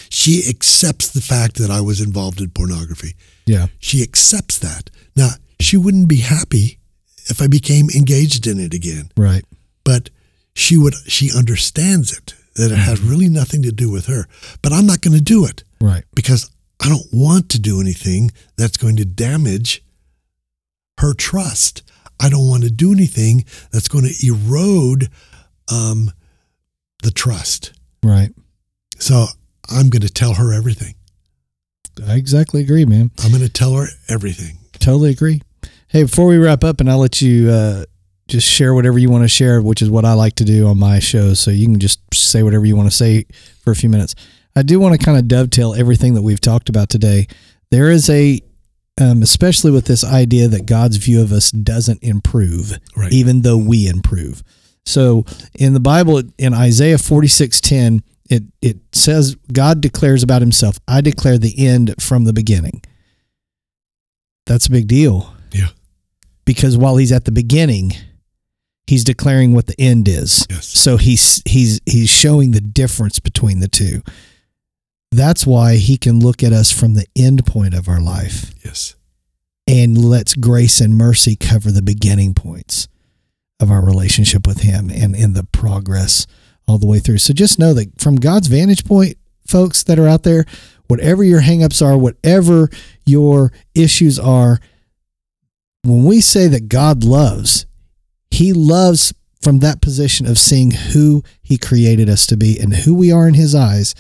[0.09, 3.15] she accepts the fact that I was involved in pornography.
[3.47, 3.67] Yeah.
[3.79, 4.91] She accepts that.
[5.17, 5.31] Now,
[5.65, 6.79] she wouldn't be happy
[7.31, 9.45] if I became engaged in it again, Right.
[9.85, 10.11] but
[10.55, 14.27] she would she understands it that it has really nothing to do with her.
[14.61, 16.05] But I'm not going to do it Right.
[16.15, 16.51] because
[16.81, 19.83] I don't want to do anything that's going to damage
[21.01, 21.83] her trust.
[22.21, 25.09] I don't want to do anything that's going to erode
[25.69, 26.11] um,
[27.03, 27.73] the trust.
[28.03, 28.31] Right.
[28.99, 29.27] So
[29.71, 30.95] I'm going to tell her everything.
[32.07, 33.11] I exactly agree, man.
[33.23, 34.59] I'm going to tell her everything.
[34.75, 35.41] Totally agree.
[35.93, 37.85] Hey, before we wrap up, and I'll let you uh,
[38.27, 40.79] just share whatever you want to share, which is what I like to do on
[40.79, 41.39] my shows.
[41.39, 43.27] So you can just say whatever you want to say
[43.63, 44.15] for a few minutes.
[44.57, 47.27] I do want to kind of dovetail everything that we've talked about today.
[47.71, 48.41] There is a,
[48.99, 53.13] um, especially with this idea that God's view of us doesn't improve, Right.
[53.13, 54.43] even though we improve.
[54.87, 60.41] So in the Bible, in Isaiah forty six ten, it it says God declares about
[60.41, 62.83] Himself, "I declare the end from the beginning."
[64.47, 65.32] That's a big deal.
[66.45, 67.93] Because while he's at the beginning,
[68.87, 70.47] he's declaring what the end is.
[70.51, 70.67] Yes.
[70.67, 74.03] So he's he's he's showing the difference between the two.
[75.11, 78.97] That's why he can look at us from the end point of our life Yes.
[79.67, 82.89] and lets grace and mercy cover the beginning points
[83.61, 86.27] of our relationship with him and in the progress
[86.67, 87.19] all the way through.
[87.19, 90.47] So just know that from God's vantage point, folks that are out there,
[90.89, 92.71] whatever your hangups are, whatever
[93.05, 94.61] your issues are,
[95.83, 97.67] when we say that God loves,
[98.31, 102.95] he loves from that position of seeing who he created us to be and who
[102.95, 103.95] we are in his eyes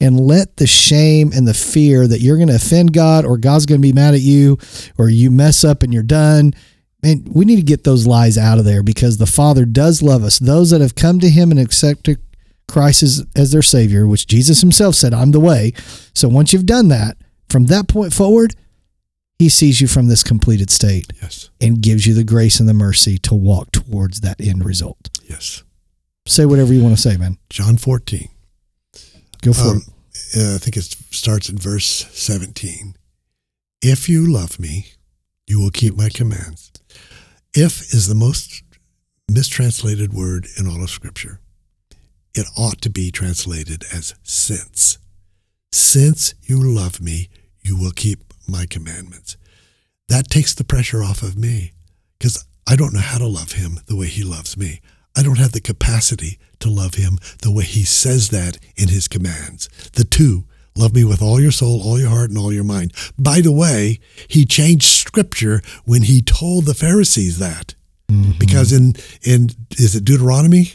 [0.00, 3.66] and let the shame and the fear that you're going to offend God or God's
[3.66, 4.58] going to be mad at you
[4.98, 6.52] or you mess up and you're done.
[7.02, 10.24] And we need to get those lies out of there because the Father does love
[10.24, 10.38] us.
[10.38, 12.18] Those that have come to him and accepted
[12.68, 15.72] Christ as, as their Savior, which Jesus himself said, I'm the way.
[16.14, 17.16] So once you've done that,
[17.48, 18.54] from that point forward,
[19.38, 21.50] he sees you from this completed state Yes.
[21.60, 25.10] and gives you the grace and the mercy to walk towards that end result.
[25.28, 25.62] Yes.
[26.26, 27.38] Say whatever you want to say, man.
[27.50, 28.28] John 14.
[29.42, 29.82] Go for Um,
[30.34, 30.40] it.
[30.42, 32.96] uh, I think it starts in verse 17.
[33.82, 34.92] If you love me,
[35.46, 36.72] you will keep my commands.
[37.54, 38.62] If is the most
[39.30, 41.40] mistranslated word in all of Scripture.
[42.34, 44.98] It ought to be translated as since.
[45.72, 47.28] Since you love me,
[47.62, 49.36] you will keep my commandments.
[50.08, 51.72] That takes the pressure off of me
[52.18, 54.80] because I don't know how to love him the way he loves me.
[55.16, 59.08] I don't have the capacity to love him the way he says that in his
[59.08, 59.68] commands.
[59.92, 60.44] The two,
[60.76, 62.92] love me with all your soul, all your heart, and all your mind.
[63.18, 67.74] By the way, he changed scripture when he told the Pharisees that.
[68.10, 68.38] Mm-hmm.
[68.38, 70.72] Because in in is it Deuteronomy?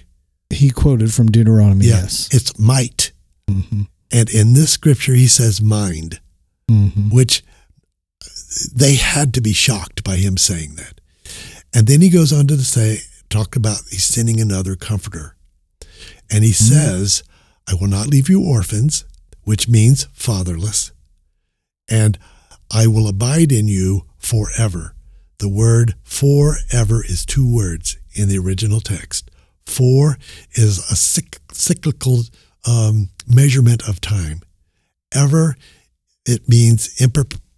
[0.49, 1.86] He quoted from Deuteronomy.
[1.86, 2.28] Yes.
[2.34, 3.11] It's might.
[3.49, 3.84] Mm-hmm.
[4.11, 6.19] And in this scripture he says mind,
[6.69, 7.09] Mm-hmm.
[7.09, 7.43] which
[8.73, 10.99] they had to be shocked by him saying that.
[11.73, 12.99] And then he goes on to say
[13.29, 15.35] talk about he's sending another comforter.
[16.29, 17.23] And he says,
[17.67, 19.05] I will not leave you orphans,
[19.43, 20.91] which means fatherless,
[21.89, 22.17] and
[22.73, 24.95] I will abide in you forever.
[25.39, 29.31] The word forever is two words in the original text.
[29.65, 30.17] For
[30.53, 32.23] is a cyclical
[32.67, 34.41] um, measurement of time.
[35.13, 35.55] Ever,
[36.25, 37.11] it means in,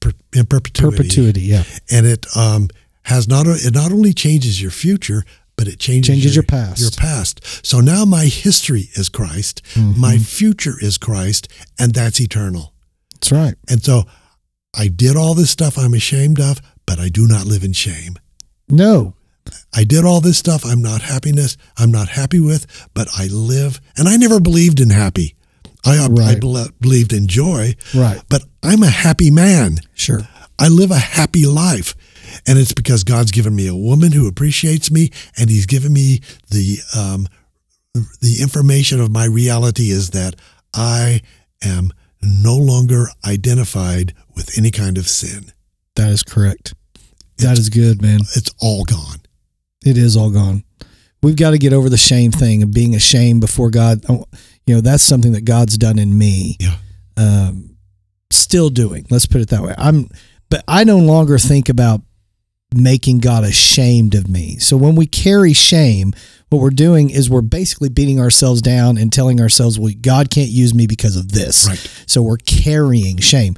[0.03, 1.41] per- in perpetuity Perpetuity.
[1.41, 1.63] Yeah.
[1.89, 2.69] and it um,
[3.03, 5.23] has not it not only changes your future,
[5.55, 6.79] but it changes, Changes your past.
[6.81, 7.65] Your past.
[7.65, 9.99] So now my history is Christ, Mm-hmm.
[10.01, 11.47] my future is Christ,
[11.79, 12.73] and that's eternal.
[13.13, 13.55] That's right.
[13.69, 14.03] And so
[14.75, 18.17] I did all this stuff I'm ashamed of, but I do not live in shame.
[18.69, 19.13] No.
[19.75, 23.79] I did all this stuff I'm not happiness, I'm not happy with, but I live,
[23.97, 25.35] and I never believed in happy.
[25.85, 26.39] I, I Right.
[26.39, 28.21] bel- believed in joy, Right.
[28.29, 29.79] but I'm a happy man.
[29.93, 30.27] Sure.
[30.59, 31.95] I live a happy life.
[32.47, 36.21] And it's because God's given me a woman who appreciates me, and He's given me
[36.49, 37.27] the um,
[38.21, 40.35] the information of my reality is that
[40.73, 41.21] I
[41.63, 41.91] am
[42.23, 45.51] no longer identified with any kind of sin.
[45.95, 46.73] That is correct.
[47.37, 48.21] That is good, man.
[48.35, 49.19] It's all gone.
[49.85, 50.63] It is all gone.
[51.21, 54.03] We've got to get over the shame thing of being ashamed before God.
[54.65, 56.57] You know, that's something that God's done in me.
[56.59, 56.75] Yeah.
[57.17, 57.77] Um,
[58.31, 59.05] still doing.
[59.09, 59.75] Let's put it that way.
[59.77, 60.09] I'm,
[60.49, 62.01] but I no longer think about
[62.75, 64.57] making God ashamed of me.
[64.59, 66.13] So when we carry shame,
[66.49, 70.49] what we're doing is we're basically beating ourselves down and telling ourselves, well, God can't
[70.49, 71.67] use me because of this.
[71.67, 72.03] Right.
[72.07, 73.55] So we're carrying shame.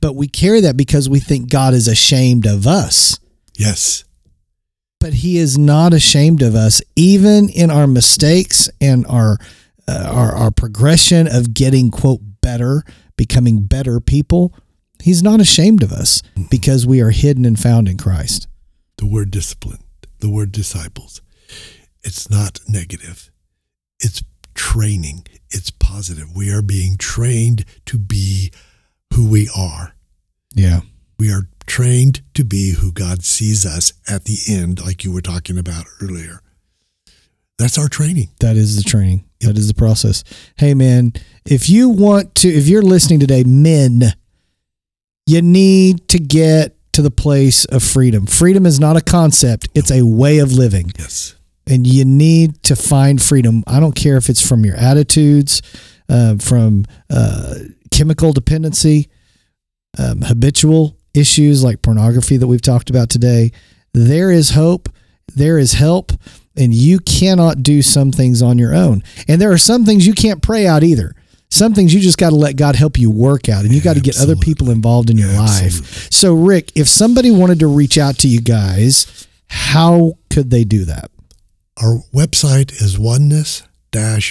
[0.00, 3.18] But we carry that because we think God is ashamed of us
[3.58, 4.04] Yes.
[5.00, 9.38] but he is not ashamed of us even in our mistakes and our
[9.88, 12.82] uh, our, our progression of getting quote better
[13.16, 14.54] becoming better people
[15.02, 18.48] he's not ashamed of us because we are hidden and found in christ
[18.98, 19.80] The word discipline,
[20.20, 21.20] the word disciples.
[22.02, 23.30] It's not negative.
[24.00, 24.22] It's
[24.54, 25.26] training.
[25.50, 26.34] It's positive.
[26.34, 28.50] We are being trained to be
[29.12, 29.94] who we are.
[30.54, 30.80] yeah
[31.18, 35.20] We are trained to be who God sees us at the end, like you were
[35.20, 36.40] talking about earlier.
[37.58, 38.28] That's our training.
[38.40, 40.24] that is the training that is the process
[40.56, 41.12] hey man
[41.44, 44.02] if you want to if you're listening today men
[45.26, 49.90] you need to get to the place of freedom freedom is not a concept it's
[49.90, 51.34] a way of living Yes.
[51.66, 53.64] and you need to find freedom.
[53.66, 55.60] I don't care if it's from your attitudes,
[56.08, 57.54] uh, from uh,
[57.90, 59.08] chemical dependency,
[59.98, 63.50] um, habitual issues like pornography that we've talked about today.
[63.92, 64.88] There is hope,
[65.34, 66.12] there is help,
[66.56, 69.02] and you cannot do some things on your own.
[69.28, 71.14] And there are some things you can't pray out either.
[71.48, 73.94] Some things you just got to let God help you work out, and you got
[73.94, 75.78] to get other people involved in your life.
[75.78, 76.08] Absolutely.
[76.10, 80.84] So, Rick, if somebody wanted to reach out to you guys, how could they do
[80.86, 81.10] that?
[81.80, 83.62] Our website is oneness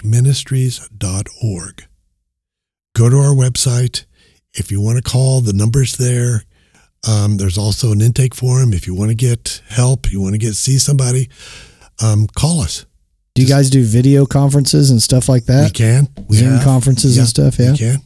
[0.04, 1.88] ministries.org.
[2.94, 4.06] Go to our website.
[4.54, 6.44] If you want to call, the number's there.
[7.08, 8.74] Um, there's also an intake form.
[8.74, 11.30] If you want to get help, you want to get see somebody,
[12.04, 12.86] um, call us.
[13.34, 15.66] Do you guys do video conferences and stuff like that?
[15.66, 16.08] we can.
[16.30, 16.64] We Zoom have.
[16.64, 17.72] conferences and stuff, yeah?
[17.72, 17.98] We can.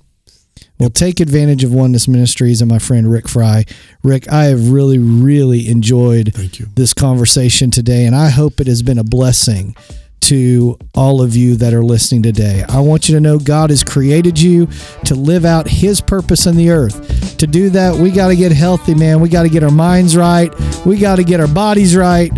[0.79, 3.65] Well, take advantage of Oneness Ministries and my friend Rick Fry.
[4.01, 6.67] Rick, I have really, really enjoyed Thank you.
[6.73, 9.75] this conversation today, and I hope it has been a blessing
[10.21, 12.63] to all of you that are listening today.
[12.67, 14.67] I want you to know God has created you
[15.05, 17.37] to live out His purpose in the earth.
[17.37, 19.19] To do that, we got to get healthy, man.
[19.21, 20.53] We got to get our minds right.
[20.85, 22.31] We got to get our bodies right.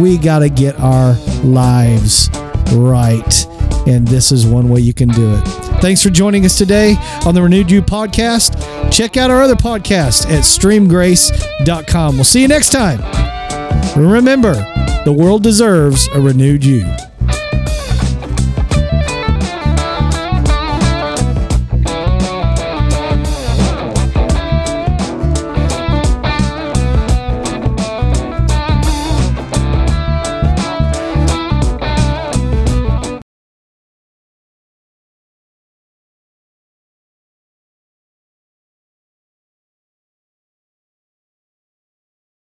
[0.00, 2.28] We got to get our lives
[2.74, 3.46] right.
[3.86, 5.42] And this is one way you can do it.
[5.80, 8.92] Thanks for joining us today on the Renewed You podcast.
[8.92, 12.14] Check out our other podcast at streamgrace.com.
[12.16, 13.00] We'll see you next time.
[13.96, 14.54] Remember,
[15.04, 16.84] the world deserves a renewed you.